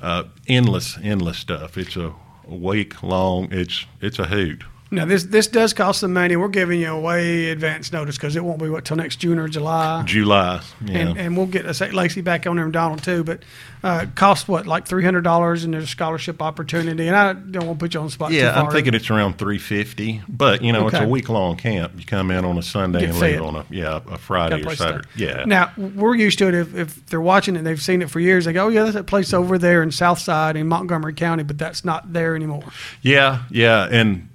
uh, 0.00 0.24
endless, 0.48 0.98
endless 1.02 1.38
stuff. 1.38 1.76
It's 1.76 1.96
a 1.96 2.14
week 2.46 3.02
long. 3.02 3.48
It's 3.52 3.84
it's 4.00 4.18
a 4.18 4.26
hoot. 4.26 4.64
Now 4.90 5.04
this 5.04 5.24
this 5.24 5.48
does 5.48 5.72
cost 5.72 6.00
some 6.00 6.12
money. 6.12 6.36
We're 6.36 6.46
giving 6.48 6.80
you 6.80 6.92
a 6.92 7.00
way 7.00 7.50
advance 7.50 7.92
notice 7.92 8.16
because 8.16 8.36
it 8.36 8.44
won't 8.44 8.60
be 8.60 8.68
what 8.68 8.84
till 8.84 8.96
next 8.96 9.16
June 9.16 9.38
or 9.38 9.48
July. 9.48 10.02
July. 10.06 10.62
Yeah. 10.84 10.98
And, 10.98 11.18
and 11.18 11.36
we'll 11.36 11.46
get 11.46 11.64
Lacey 11.92 12.20
back 12.20 12.46
on 12.46 12.54
there 12.56 12.64
and 12.64 12.72
Donald 12.72 13.02
too. 13.02 13.24
But 13.24 13.42
uh, 13.82 14.06
cost 14.14 14.48
what 14.48 14.66
like 14.68 14.86
three 14.86 15.02
hundred 15.04 15.22
dollars 15.22 15.64
and 15.64 15.74
there's 15.74 15.84
a 15.84 15.88
scholarship 15.88 16.40
opportunity. 16.40 17.08
And 17.08 17.16
I 17.16 17.32
don't 17.32 17.66
want 17.66 17.78
to 17.80 17.84
put 17.84 17.94
you 17.94 18.00
on 18.00 18.06
the 18.06 18.12
spot. 18.12 18.30
too 18.30 18.36
yeah, 18.36 18.60
I'm 18.60 18.70
thinking 18.70 18.94
it's 18.94 19.10
around 19.10 19.38
350, 19.38 20.22
but 20.28 20.62
you 20.62 20.72
know, 20.72 20.86
Okay. 20.86 20.98
it's 20.98 21.04
a 21.04 21.08
week 21.08 21.28
long 21.28 21.56
camp. 21.56 21.92
You 21.98 22.04
come 22.04 22.30
in 22.30 22.44
on 22.44 22.56
a 22.56 22.62
Sunday 22.62 23.00
Get 23.00 23.08
and 23.10 23.18
fed. 23.18 23.32
leave 23.32 23.42
on 23.42 23.56
a 23.56 23.66
yeah, 23.70 24.00
a 24.08 24.18
Friday 24.18 24.64
or 24.64 24.76
Saturday. 24.76 25.08
Yeah. 25.16 25.44
Now 25.46 25.72
we're 25.76 26.14
used 26.14 26.38
to 26.38 26.46
it. 26.48 26.54
If, 26.54 26.74
if 26.76 27.06
they're 27.06 27.20
watching 27.20 27.56
it, 27.56 27.62
they've 27.62 27.82
seen 27.82 28.02
it 28.02 28.10
for 28.10 28.20
years. 28.20 28.44
They 28.44 28.52
go, 28.52 28.66
"Oh 28.66 28.68
yeah, 28.68 28.84
that's 28.84 28.94
that 28.94 29.06
place 29.08 29.32
over 29.34 29.58
there 29.58 29.82
in 29.82 29.90
Southside 29.90 30.56
in 30.56 30.68
Montgomery 30.68 31.14
County," 31.14 31.42
but 31.42 31.58
that's 31.58 31.84
not 31.84 32.12
there 32.12 32.36
anymore. 32.36 32.62
Yeah, 33.02 33.42
yeah, 33.50 33.88
and 33.90 34.28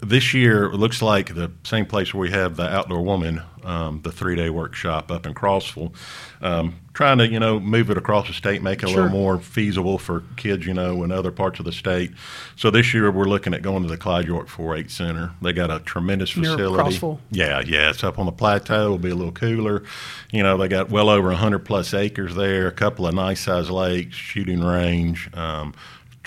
this 0.00 0.32
year 0.32 0.66
it 0.66 0.76
looks 0.76 1.02
like 1.02 1.34
the 1.34 1.50
same 1.64 1.84
place 1.84 2.14
where 2.14 2.20
we 2.20 2.30
have 2.30 2.56
the 2.56 2.68
outdoor 2.68 3.02
woman, 3.02 3.42
um, 3.64 4.00
the 4.02 4.12
three 4.12 4.36
day 4.36 4.48
workshop 4.48 5.10
up 5.10 5.26
in 5.26 5.34
Crossville, 5.34 5.92
um, 6.40 6.78
trying 6.94 7.18
to 7.18 7.28
you 7.28 7.40
know 7.40 7.58
move 7.58 7.90
it 7.90 7.98
across 7.98 8.28
the 8.28 8.32
state, 8.32 8.62
make 8.62 8.82
it 8.82 8.86
a 8.86 8.92
little 8.92 9.08
more 9.08 9.40
feasible 9.40 9.98
for 9.98 10.22
kids, 10.36 10.64
you 10.64 10.72
know, 10.72 11.02
in 11.02 11.10
other 11.10 11.32
parts 11.32 11.58
of 11.58 11.64
the 11.64 11.72
state. 11.72 12.12
So 12.54 12.70
this 12.70 12.94
year 12.94 13.10
we're 13.10 13.24
looking 13.24 13.54
at 13.54 13.62
going 13.62 13.82
to 13.82 13.88
the 13.88 13.96
Clyde 13.96 14.26
York 14.26 14.48
4-H 14.48 14.90
Center. 14.90 15.32
They 15.42 15.52
got 15.52 15.70
a 15.70 15.80
tremendous 15.80 16.36
Near 16.36 16.52
facility. 16.52 16.96
Crossville? 16.96 17.18
Yeah, 17.32 17.62
yeah, 17.66 17.90
it's 17.90 18.04
up 18.04 18.20
on 18.20 18.26
the 18.26 18.32
plateau. 18.32 18.84
It'll 18.84 18.98
be 18.98 19.10
a 19.10 19.16
little 19.16 19.32
cooler. 19.32 19.82
You 20.30 20.44
know, 20.44 20.56
they 20.56 20.68
got 20.68 20.90
well 20.90 21.10
over 21.10 21.28
100 21.28 21.60
plus 21.60 21.92
acres 21.92 22.36
there, 22.36 22.68
a 22.68 22.72
couple 22.72 23.06
of 23.06 23.14
nice 23.14 23.40
sized 23.40 23.70
lakes, 23.70 24.14
shooting 24.14 24.60
range, 24.60 25.28
um, 25.34 25.74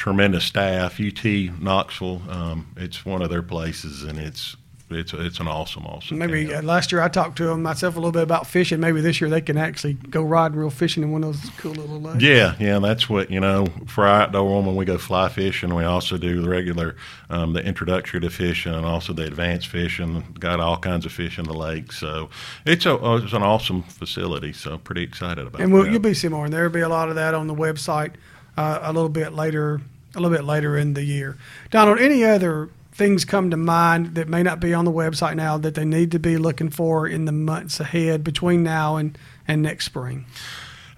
tremendous 0.01 0.45
staff. 0.45 0.99
UT 0.99 1.23
Knoxville, 1.61 2.23
um, 2.27 2.73
it's 2.75 3.05
one 3.05 3.21
of 3.21 3.29
their 3.29 3.43
places, 3.43 4.01
and 4.01 4.17
it's 4.17 4.57
it's 4.89 5.13
it's 5.13 5.39
an 5.39 5.47
awesome, 5.47 5.85
awesome. 5.85 6.17
Maybe 6.17 6.47
camp. 6.47 6.63
uh, 6.63 6.67
last 6.67 6.91
year 6.91 7.03
I 7.03 7.07
talked 7.07 7.37
to 7.37 7.45
them 7.45 7.61
myself 7.61 7.95
a 7.95 7.99
little 7.99 8.11
bit 8.11 8.23
about 8.23 8.47
fishing. 8.47 8.79
Maybe 8.79 8.99
this 8.99 9.21
year 9.21 9.29
they 9.29 9.41
can 9.41 9.57
actually 9.57 9.93
go 9.93 10.23
riding 10.23 10.57
real 10.57 10.71
fishing 10.71 11.03
in 11.03 11.11
one 11.11 11.23
of 11.23 11.39
those 11.39 11.51
cool 11.57 11.73
little 11.73 12.01
lakes. 12.01 12.23
Yeah, 12.23 12.55
yeah, 12.59 12.79
that's 12.79 13.07
what 13.07 13.29
you 13.29 13.39
know. 13.39 13.67
For 13.85 14.07
our 14.07 14.23
outdoor 14.23 14.49
woman, 14.49 14.75
we 14.75 14.85
go 14.85 14.97
fly 14.97 15.29
fishing. 15.29 15.75
We 15.75 15.83
also 15.83 16.17
do 16.17 16.41
the 16.41 16.49
regular, 16.49 16.95
um, 17.29 17.53
the 17.53 17.63
introductory 17.63 18.21
to 18.21 18.31
fishing, 18.31 18.73
and 18.73 18.87
also 18.87 19.13
the 19.13 19.27
advanced 19.27 19.67
fishing. 19.67 20.35
Got 20.39 20.59
all 20.59 20.77
kinds 20.77 21.05
of 21.05 21.11
fish 21.11 21.37
in 21.37 21.45
the 21.45 21.53
lake, 21.53 21.91
so 21.91 22.31
it's 22.65 22.87
a 22.87 22.95
uh, 22.95 23.17
it's 23.17 23.33
an 23.33 23.43
awesome 23.43 23.83
facility. 23.83 24.51
So 24.51 24.79
pretty 24.79 25.03
excited 25.03 25.45
about. 25.45 25.61
It. 25.61 25.65
And 25.65 25.71
we'll, 25.71 25.85
you'll 25.85 25.99
be 25.99 26.15
seeing 26.15 26.33
more, 26.33 26.45
and 26.45 26.53
there'll 26.53 26.71
be 26.71 26.81
a 26.81 26.89
lot 26.89 27.09
of 27.09 27.15
that 27.15 27.35
on 27.35 27.45
the 27.45 27.55
website 27.55 28.15
uh, 28.57 28.79
a 28.81 28.93
little 28.93 29.09
bit 29.09 29.33
later, 29.33 29.81
a 30.15 30.19
little 30.19 30.35
bit 30.35 30.45
later 30.45 30.77
in 30.77 30.93
the 30.93 31.03
year. 31.03 31.37
Donald, 31.69 31.99
any 31.99 32.23
other 32.23 32.69
things 32.91 33.25
come 33.25 33.49
to 33.49 33.57
mind 33.57 34.15
that 34.15 34.27
may 34.27 34.43
not 34.43 34.59
be 34.59 34.73
on 34.73 34.85
the 34.85 34.91
website 34.91 35.35
now 35.35 35.57
that 35.57 35.75
they 35.75 35.85
need 35.85 36.11
to 36.11 36.19
be 36.19 36.37
looking 36.37 36.69
for 36.69 37.07
in 37.07 37.25
the 37.25 37.31
months 37.31 37.79
ahead 37.79 38.23
between 38.23 38.63
now 38.63 38.97
and, 38.97 39.17
and 39.47 39.61
next 39.61 39.85
spring? 39.85 40.25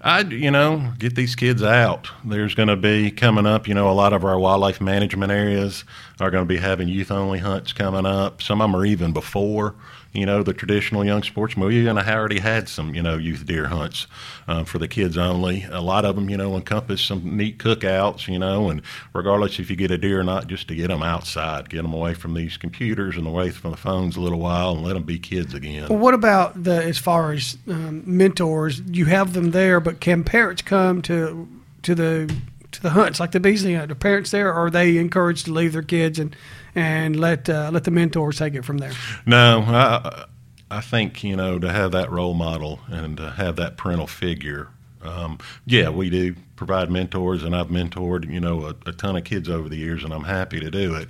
I, 0.00 0.20
you 0.20 0.50
know, 0.50 0.92
get 0.98 1.14
these 1.14 1.34
kids 1.34 1.62
out. 1.62 2.10
There's 2.24 2.54
going 2.54 2.68
to 2.68 2.76
be 2.76 3.10
coming 3.10 3.46
up, 3.46 3.66
you 3.66 3.72
know, 3.72 3.90
a 3.90 3.92
lot 3.92 4.12
of 4.12 4.22
our 4.22 4.38
wildlife 4.38 4.78
management 4.78 5.32
areas 5.32 5.84
are 6.20 6.30
going 6.30 6.42
to 6.42 6.48
be 6.48 6.58
having 6.58 6.88
youth 6.88 7.10
only 7.10 7.38
hunts 7.38 7.72
coming 7.72 8.04
up. 8.04 8.42
Some 8.42 8.60
of 8.60 8.70
them 8.70 8.78
are 8.78 8.84
even 8.84 9.12
before, 9.12 9.74
you 10.14 10.24
know, 10.24 10.42
the 10.44 10.54
traditional 10.54 11.04
young 11.04 11.22
sportsman. 11.22 11.66
We 11.66 11.88
I 11.88 12.14
already 12.14 12.38
had 12.38 12.68
some, 12.68 12.94
you 12.94 13.02
know, 13.02 13.16
youth 13.16 13.44
deer 13.44 13.66
hunts 13.66 14.06
um, 14.46 14.64
for 14.64 14.78
the 14.78 14.86
kids 14.86 15.18
only. 15.18 15.64
A 15.64 15.80
lot 15.80 16.04
of 16.04 16.14
them, 16.14 16.30
you 16.30 16.36
know, 16.36 16.54
encompass 16.54 17.02
some 17.02 17.36
neat 17.36 17.58
cookouts, 17.58 18.28
you 18.28 18.38
know, 18.38 18.70
and 18.70 18.80
regardless 19.12 19.58
if 19.58 19.70
you 19.70 19.76
get 19.76 19.90
a 19.90 19.98
deer 19.98 20.20
or 20.20 20.24
not, 20.24 20.46
just 20.46 20.68
to 20.68 20.74
get 20.76 20.88
them 20.88 21.02
outside, 21.02 21.68
get 21.68 21.82
them 21.82 21.92
away 21.92 22.14
from 22.14 22.34
these 22.34 22.56
computers 22.56 23.16
and 23.16 23.26
away 23.26 23.50
from 23.50 23.72
the 23.72 23.76
phones 23.76 24.16
a 24.16 24.20
little 24.20 24.38
while 24.38 24.72
and 24.72 24.84
let 24.84 24.94
them 24.94 25.02
be 25.02 25.18
kids 25.18 25.52
again. 25.52 25.88
Well, 25.88 25.98
what 25.98 26.14
about 26.14 26.62
the 26.62 26.82
as 26.82 26.98
far 26.98 27.32
as 27.32 27.58
um, 27.68 28.04
mentors? 28.06 28.80
You 28.80 29.06
have 29.06 29.32
them 29.32 29.50
there, 29.50 29.80
but 29.80 30.00
can 30.00 30.22
parents 30.22 30.62
come 30.62 31.02
to 31.02 31.48
to 31.82 31.94
the 31.94 32.34
to 32.74 32.82
the 32.82 32.90
hunts 32.90 33.20
like 33.20 33.32
the 33.32 33.40
Beasley 33.40 33.74
hunt? 33.74 33.90
Are 33.90 33.94
parents 33.96 34.30
there, 34.30 34.48
or 34.48 34.66
are 34.66 34.70
they 34.70 34.98
encouraged 34.98 35.46
to 35.46 35.52
leave 35.52 35.72
their 35.72 35.82
kids 35.82 36.18
and 36.18 36.34
and 36.74 37.18
let 37.18 37.48
uh, 37.48 37.70
let 37.72 37.84
the 37.84 37.90
mentors 37.90 38.38
take 38.38 38.54
it 38.54 38.64
from 38.64 38.78
there? 38.78 38.92
No, 39.26 39.64
I, 39.66 40.26
I 40.70 40.80
think 40.80 41.22
you 41.24 41.36
know 41.36 41.58
to 41.58 41.70
have 41.70 41.92
that 41.92 42.10
role 42.10 42.34
model 42.34 42.80
and 42.88 43.16
to 43.16 43.30
have 43.30 43.56
that 43.56 43.76
parental 43.76 44.06
figure. 44.06 44.68
Um, 45.02 45.38
yeah, 45.66 45.90
we 45.90 46.08
do 46.10 46.34
provide 46.56 46.90
mentors, 46.90 47.42
and 47.42 47.54
I've 47.54 47.68
mentored 47.68 48.30
you 48.30 48.40
know 48.40 48.66
a, 48.66 48.74
a 48.88 48.92
ton 48.92 49.16
of 49.16 49.24
kids 49.24 49.48
over 49.48 49.68
the 49.68 49.76
years, 49.76 50.04
and 50.04 50.12
I'm 50.12 50.24
happy 50.24 50.60
to 50.60 50.70
do 50.70 50.94
it. 50.94 51.08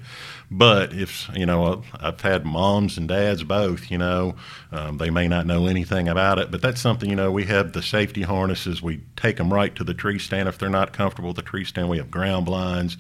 But 0.50 0.92
if 0.92 1.28
you 1.35 1.46
know, 1.46 1.83
I've 2.00 2.20
had 2.20 2.44
moms 2.44 2.98
and 2.98 3.09
dads 3.09 3.42
both. 3.42 3.90
You 3.90 3.98
know, 3.98 4.37
um, 4.72 4.98
they 4.98 5.11
may 5.11 5.28
not 5.28 5.46
know 5.46 5.66
anything 5.66 6.09
about 6.09 6.38
it, 6.38 6.50
but 6.50 6.62
that's 6.62 6.80
something 6.80 7.09
you 7.09 7.16
know. 7.16 7.33
We 7.33 7.44
have 7.44 7.72
the 7.72 7.83
safety 7.83 8.22
harnesses. 8.22 8.83
We 8.83 9.00
take 9.16 9.37
them 9.37 9.52
right 9.52 9.74
to 9.74 9.85
the 9.85 9.94
tree 9.94 10.18
stand 10.18 10.48
if 10.48 10.59
they're 10.59 10.68
not 10.68 10.92
comfortable 10.92 11.30
with 11.30 11.37
the 11.37 11.42
tree 11.42 11.64
stand. 11.64 11.88
We 11.88 11.98
have 11.98 12.11
ground 12.11 12.46
blinds. 12.46 12.96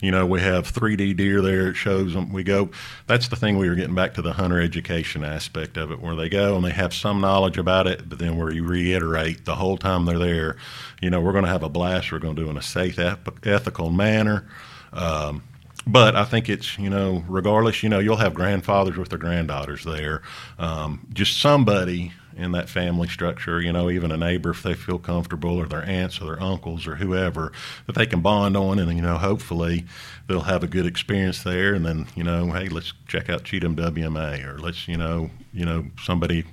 You 0.00 0.10
know, 0.10 0.26
we 0.26 0.40
have 0.40 0.70
3D 0.70 1.16
deer 1.16 1.40
there. 1.40 1.68
It 1.68 1.74
shows 1.74 2.12
them. 2.14 2.32
We 2.32 2.44
go. 2.44 2.70
That's 3.06 3.28
the 3.28 3.36
thing 3.36 3.58
we 3.58 3.68
were 3.68 3.74
getting 3.74 3.94
back 3.94 4.14
to 4.14 4.22
the 4.22 4.34
hunter 4.34 4.60
education 4.60 5.24
aspect 5.24 5.76
of 5.76 5.90
it, 5.90 6.00
where 6.00 6.14
they 6.14 6.28
go 6.28 6.56
and 6.56 6.64
they 6.64 6.70
have 6.70 6.92
some 6.92 7.20
knowledge 7.20 7.58
about 7.58 7.86
it, 7.86 8.08
but 8.08 8.18
then 8.18 8.36
where 8.36 8.52
you 8.52 8.64
reiterate 8.64 9.44
the 9.44 9.54
whole 9.54 9.78
time 9.78 10.04
they're 10.04 10.18
there. 10.18 10.56
You 11.00 11.10
know, 11.10 11.20
we're 11.20 11.32
going 11.32 11.44
to 11.44 11.50
have 11.50 11.62
a 11.62 11.68
blast. 11.68 12.12
We're 12.12 12.18
going 12.18 12.36
to 12.36 12.42
do 12.42 12.48
it 12.48 12.50
in 12.50 12.56
a 12.56 12.62
safe, 12.62 12.98
eth- 12.98 13.46
ethical 13.46 13.90
manner. 13.90 14.48
Um, 14.92 15.42
but 15.86 16.16
I 16.16 16.24
think 16.24 16.48
it's 16.48 16.78
you 16.78 16.90
know 16.90 17.24
regardless 17.28 17.82
you 17.82 17.88
know 17.88 18.00
you'll 18.00 18.16
have 18.16 18.34
grandfathers 18.34 18.96
with 18.96 19.08
their 19.08 19.18
granddaughters 19.18 19.84
there, 19.84 20.22
um, 20.58 21.06
just 21.12 21.40
somebody 21.40 22.12
in 22.36 22.52
that 22.52 22.68
family 22.68 23.08
structure 23.08 23.60
you 23.60 23.72
know 23.72 23.90
even 23.90 24.10
a 24.12 24.16
neighbor 24.16 24.50
if 24.50 24.62
they 24.62 24.74
feel 24.74 24.98
comfortable 24.98 25.56
or 25.56 25.66
their 25.66 25.84
aunts 25.84 26.20
or 26.20 26.26
their 26.26 26.42
uncles 26.42 26.86
or 26.86 26.96
whoever 26.96 27.52
that 27.86 27.94
they 27.94 28.06
can 28.06 28.20
bond 28.20 28.56
on 28.56 28.78
and 28.78 28.92
you 28.94 29.02
know 29.02 29.16
hopefully 29.16 29.84
they'll 30.26 30.40
have 30.40 30.62
a 30.62 30.66
good 30.66 30.86
experience 30.86 31.42
there 31.42 31.74
and 31.74 31.84
then 31.84 32.06
you 32.14 32.22
know 32.22 32.50
hey 32.52 32.68
let's 32.68 32.92
check 33.06 33.28
out 33.30 33.44
Cheatham 33.44 33.74
WMA 33.74 34.44
or 34.44 34.58
let's 34.58 34.86
you 34.86 34.96
know 34.96 35.30
you 35.52 35.64
know 35.64 35.86
somebody 36.02 36.44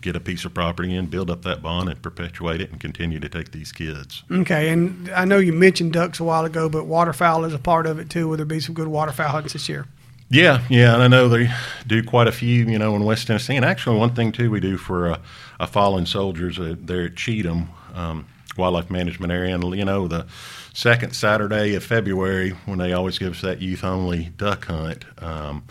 get 0.00 0.16
a 0.16 0.20
piece 0.20 0.44
of 0.44 0.54
property 0.54 0.94
and 0.94 1.10
build 1.10 1.30
up 1.30 1.42
that 1.42 1.62
bond 1.62 1.88
and 1.88 2.00
perpetuate 2.02 2.60
it 2.60 2.70
and 2.70 2.80
continue 2.80 3.18
to 3.18 3.28
take 3.28 3.52
these 3.52 3.72
kids. 3.72 4.22
Okay, 4.30 4.68
and 4.68 5.08
I 5.10 5.24
know 5.24 5.38
you 5.38 5.52
mentioned 5.52 5.92
ducks 5.92 6.20
a 6.20 6.24
while 6.24 6.44
ago, 6.44 6.68
but 6.68 6.84
waterfowl 6.86 7.44
is 7.44 7.54
a 7.54 7.58
part 7.58 7.86
of 7.86 7.98
it 7.98 8.10
too. 8.10 8.28
Will 8.28 8.36
there 8.36 8.46
be 8.46 8.60
some 8.60 8.74
good 8.74 8.88
waterfowl 8.88 9.28
hunts 9.28 9.52
this 9.52 9.68
year? 9.68 9.86
Yeah, 10.28 10.62
yeah, 10.68 10.94
and 10.94 11.02
I 11.02 11.08
know 11.08 11.28
they 11.28 11.50
do 11.86 12.02
quite 12.02 12.26
a 12.26 12.32
few, 12.32 12.66
you 12.66 12.78
know, 12.78 12.96
in 12.96 13.04
West 13.04 13.28
Tennessee. 13.28 13.54
And 13.54 13.64
actually, 13.64 13.98
one 13.98 14.14
thing 14.14 14.32
too 14.32 14.50
we 14.50 14.58
do 14.58 14.76
for 14.76 15.12
uh, 15.12 15.18
a 15.60 15.66
fallen 15.66 16.04
soldiers 16.04 16.58
uh, 16.58 16.74
there 16.78 17.04
at 17.04 17.16
Cheatham 17.16 17.68
um, 17.94 18.26
Wildlife 18.56 18.90
Management 18.90 19.32
Area, 19.32 19.54
and 19.54 19.76
you 19.76 19.84
know, 19.84 20.08
the 20.08 20.26
second 20.74 21.14
Saturday 21.14 21.74
of 21.74 21.84
February 21.84 22.50
when 22.66 22.78
they 22.78 22.92
always 22.92 23.18
give 23.18 23.34
us 23.34 23.40
that 23.42 23.62
youth 23.62 23.84
only 23.84 24.32
duck 24.36 24.66
hunt. 24.66 25.04
Um, 25.18 25.64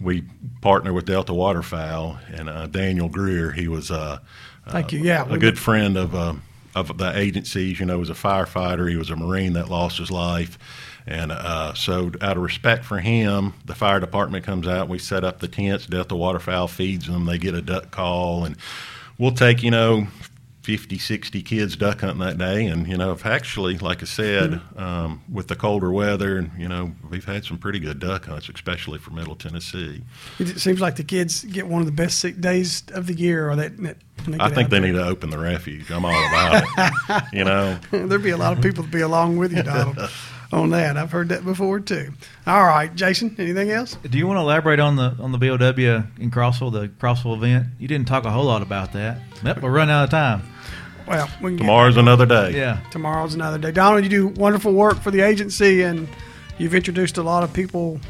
we 0.00 0.24
partner 0.60 0.92
with 0.92 1.06
Delta 1.06 1.32
Waterfowl 1.32 2.18
and 2.32 2.48
uh, 2.48 2.66
Daniel 2.66 3.08
Greer. 3.08 3.52
He 3.52 3.66
was 3.66 3.90
uh, 3.90 4.18
Thank 4.68 4.92
you. 4.92 5.00
Yeah, 5.00 5.24
a 5.28 5.38
good 5.38 5.58
friend 5.58 5.96
of 5.96 6.14
uh, 6.14 6.34
of 6.74 6.98
the 6.98 7.16
agencies. 7.16 7.80
You 7.80 7.86
know, 7.86 7.94
he 7.94 8.00
was 8.00 8.10
a 8.10 8.14
firefighter. 8.14 8.88
He 8.90 8.96
was 8.96 9.10
a 9.10 9.16
Marine 9.16 9.54
that 9.54 9.68
lost 9.70 9.98
his 9.98 10.10
life, 10.10 10.58
and 11.06 11.32
uh, 11.32 11.74
so 11.74 12.10
out 12.20 12.36
of 12.36 12.42
respect 12.42 12.84
for 12.84 12.98
him, 12.98 13.54
the 13.64 13.74
fire 13.74 14.00
department 14.00 14.44
comes 14.44 14.66
out. 14.66 14.88
We 14.88 14.98
set 14.98 15.24
up 15.24 15.40
the 15.40 15.48
tents. 15.48 15.86
Delta 15.86 16.16
Waterfowl 16.16 16.68
feeds 16.68 17.06
them. 17.06 17.26
They 17.26 17.38
get 17.38 17.54
a 17.54 17.62
duck 17.62 17.90
call, 17.90 18.44
and 18.44 18.56
we'll 19.18 19.32
take 19.32 19.62
you 19.62 19.70
know. 19.70 20.06
50, 20.66 20.98
60 20.98 21.42
kids 21.42 21.76
duck 21.76 22.00
hunting 22.00 22.18
that 22.18 22.38
day. 22.38 22.66
And, 22.66 22.88
you 22.88 22.96
know, 22.96 23.12
if 23.12 23.24
actually, 23.24 23.78
like 23.78 24.02
I 24.02 24.04
said, 24.04 24.60
um, 24.76 25.22
with 25.32 25.46
the 25.46 25.54
colder 25.54 25.92
weather, 25.92 26.38
and, 26.38 26.50
you 26.58 26.66
know, 26.66 26.90
we've 27.08 27.24
had 27.24 27.44
some 27.44 27.56
pretty 27.56 27.78
good 27.78 28.00
duck 28.00 28.24
hunts, 28.24 28.48
especially 28.48 28.98
for 28.98 29.12
Middle 29.12 29.36
Tennessee. 29.36 30.02
It 30.40 30.58
seems 30.58 30.80
like 30.80 30.96
the 30.96 31.04
kids 31.04 31.44
get 31.44 31.68
one 31.68 31.82
of 31.82 31.86
the 31.86 31.92
best 31.92 32.18
sick 32.18 32.40
days 32.40 32.82
of 32.94 33.06
the 33.06 33.14
year, 33.14 33.48
or 33.48 33.54
that. 33.54 33.76
that 33.76 33.96
I 34.40 34.48
think 34.48 34.70
they 34.70 34.80
there. 34.80 34.88
need 34.92 34.98
to 34.98 35.06
open 35.06 35.30
the 35.30 35.38
refuge. 35.38 35.88
I'm 35.92 36.04
all 36.04 36.10
about 36.26 36.64
it. 36.64 37.22
you 37.32 37.44
know, 37.44 37.78
There'd 37.92 38.20
be 38.24 38.30
a 38.30 38.36
lot 38.36 38.52
of 38.52 38.60
people 38.60 38.82
to 38.82 38.90
be 38.90 39.02
along 39.02 39.36
with 39.36 39.52
you, 39.52 39.62
Donald, 39.62 39.96
on 40.52 40.70
that. 40.70 40.96
I've 40.96 41.10
heard 41.12 41.28
that 41.30 41.44
before 41.44 41.80
too. 41.80 42.12
All 42.46 42.64
right, 42.64 42.94
Jason. 42.94 43.34
Anything 43.38 43.70
else? 43.70 43.94
Do 44.08 44.16
you 44.18 44.26
want 44.26 44.36
to 44.38 44.42
elaborate 44.42 44.80
on 44.80 44.96
the 44.96 45.16
on 45.20 45.32
the 45.32 45.38
BOW 45.38 46.04
in 46.22 46.30
Crossville, 46.30 46.72
the 46.72 46.88
Crossville 46.88 47.36
event? 47.36 47.66
You 47.78 47.88
didn't 47.88 48.06
talk 48.08 48.24
a 48.24 48.30
whole 48.30 48.44
lot 48.44 48.62
about 48.62 48.92
that. 48.92 49.18
Yep, 49.44 49.62
we're 49.62 49.70
running 49.70 49.94
out 49.94 50.04
of 50.04 50.10
time. 50.10 50.42
Well, 51.06 51.28
we 51.40 51.56
tomorrow's 51.56 51.96
another 51.96 52.26
day. 52.26 52.50
Yeah. 52.56 52.80
tomorrow's 52.90 53.34
another 53.34 53.58
day. 53.58 53.70
Donald, 53.70 54.02
you 54.02 54.10
do 54.10 54.26
wonderful 54.28 54.72
work 54.72 54.98
for 55.00 55.10
the 55.12 55.20
agency, 55.20 55.82
and 55.82 56.08
you've 56.58 56.74
introduced 56.74 57.16
a 57.18 57.22
lot 57.22 57.44
of 57.44 57.52
people, 57.52 58.00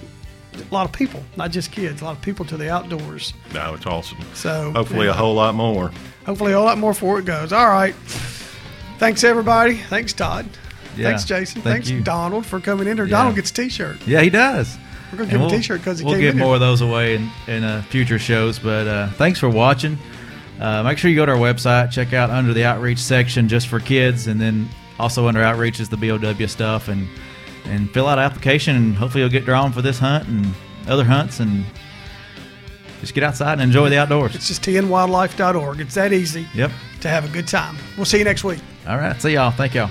a 0.55 0.75
lot 0.75 0.87
of 0.87 0.93
people, 0.93 1.23
not 1.37 1.51
just 1.51 1.73
kids, 1.73 2.01
a 2.01 2.05
lot 2.05 2.17
of 2.17 2.23
people 2.23 2.47
to 2.47 2.57
the 2.57 2.71
outdoors. 2.71 3.35
No, 3.53 3.75
it's 3.75 3.85
awesome. 3.85 4.17
So 4.33 4.73
Hopefully, 4.73 5.05
yeah, 5.07 5.11
a 5.11 5.15
whole 5.15 5.35
lot 5.35 5.55
more. 5.55 5.91
hopefully 6.25 6.53
a 6.53 6.57
whole 6.57 6.65
lot 6.65 6.79
more 6.79 6.93
before 6.93 7.19
it 7.19 7.27
goes. 7.27 7.53
All 7.53 7.69
right. 7.69 7.95
Thanks 8.99 9.25
everybody. 9.25 9.75
Thanks 9.77 10.15
Todd. 10.15 10.47
Yeah. 10.97 11.09
Thanks 11.09 11.25
Jason. 11.25 11.63
Thank 11.63 11.75
Thanks 11.77 11.91
you. 11.91 12.01
Donald 12.01 12.47
for 12.47 12.61
coming 12.61 12.87
in. 12.89 12.99
Or 13.01 13.05
Yeah. 13.05 13.11
Donald 13.19 13.37
gets 13.37 13.51
a 13.51 13.55
T-shirt. 13.55 13.99
Yeah, 14.07 14.21
he 14.23 14.31
does. 14.31 14.77
We're 15.13 15.19
gonna 15.19 15.31
give 15.31 15.35
him 15.37 15.41
a 15.43 15.45
we'll- 15.47 15.51
T-shirt 15.57 15.81
because 15.81 15.99
he 16.01 16.05
we'll 16.05 16.19
give 16.19 16.35
more 16.37 16.47
here. 16.49 16.55
of 16.55 16.61
those 16.61 16.81
away 16.81 17.15
in, 17.17 17.31
in 17.47 17.63
uh, 17.65 17.83
future 17.83 18.19
shows. 18.19 18.59
But 18.59 18.87
uh, 18.89 19.09
thanks 19.11 19.39
for 19.39 19.49
watching. 19.49 19.99
Uh, 20.61 20.83
make 20.83 20.97
sure 20.99 21.11
you 21.11 21.17
go 21.17 21.27
to 21.27 21.33
our 21.33 21.39
website, 21.39 21.91
check 21.91 22.13
out 22.15 22.31
under 22.31 22.55
the 22.55 22.65
outreach 22.65 22.99
section 22.99 23.47
just 23.47 23.69
for 23.69 23.79
kids, 23.79 24.27
and 24.27 24.41
then 24.41 24.69
also 24.99 25.29
under 25.29 25.43
outreach 25.43 25.81
is 25.81 25.89
the 25.91 25.97
BOW 25.99 26.47
stuff, 26.47 26.89
and 26.89 27.07
and 27.67 27.91
fill 27.93 28.07
out 28.09 28.19
an 28.19 28.25
application, 28.25 28.75
and 28.77 28.95
hopefully 28.97 29.21
you'll 29.23 29.31
get 29.31 29.45
drawn 29.45 29.73
for 29.73 29.83
this 29.83 29.99
hunt 29.99 30.27
and 30.29 30.47
other 30.89 31.05
hunts, 31.05 31.41
and 31.41 31.65
just 33.01 33.13
get 33.13 33.23
outside 33.23 33.55
and 33.55 33.63
enjoy 33.63 33.91
the 33.91 33.99
outdoors. 33.99 34.35
It's 34.35 34.49
just 34.49 34.63
tnwildlife.org. 34.63 35.81
It's 35.81 35.95
that 35.95 36.13
easy 36.13 36.47
Yep. 36.55 36.71
to 37.01 37.09
have 37.09 37.25
a 37.25 37.29
good 37.29 37.47
time. 37.47 37.77
We'll 37.97 38.07
see 38.07 38.19
you 38.19 38.25
next 38.25 38.43
week. 38.45 38.61
All 38.89 38.97
right. 38.97 39.21
See 39.21 39.35
y'all. 39.35 39.51
Thank 39.51 39.75
y'all. 39.75 39.91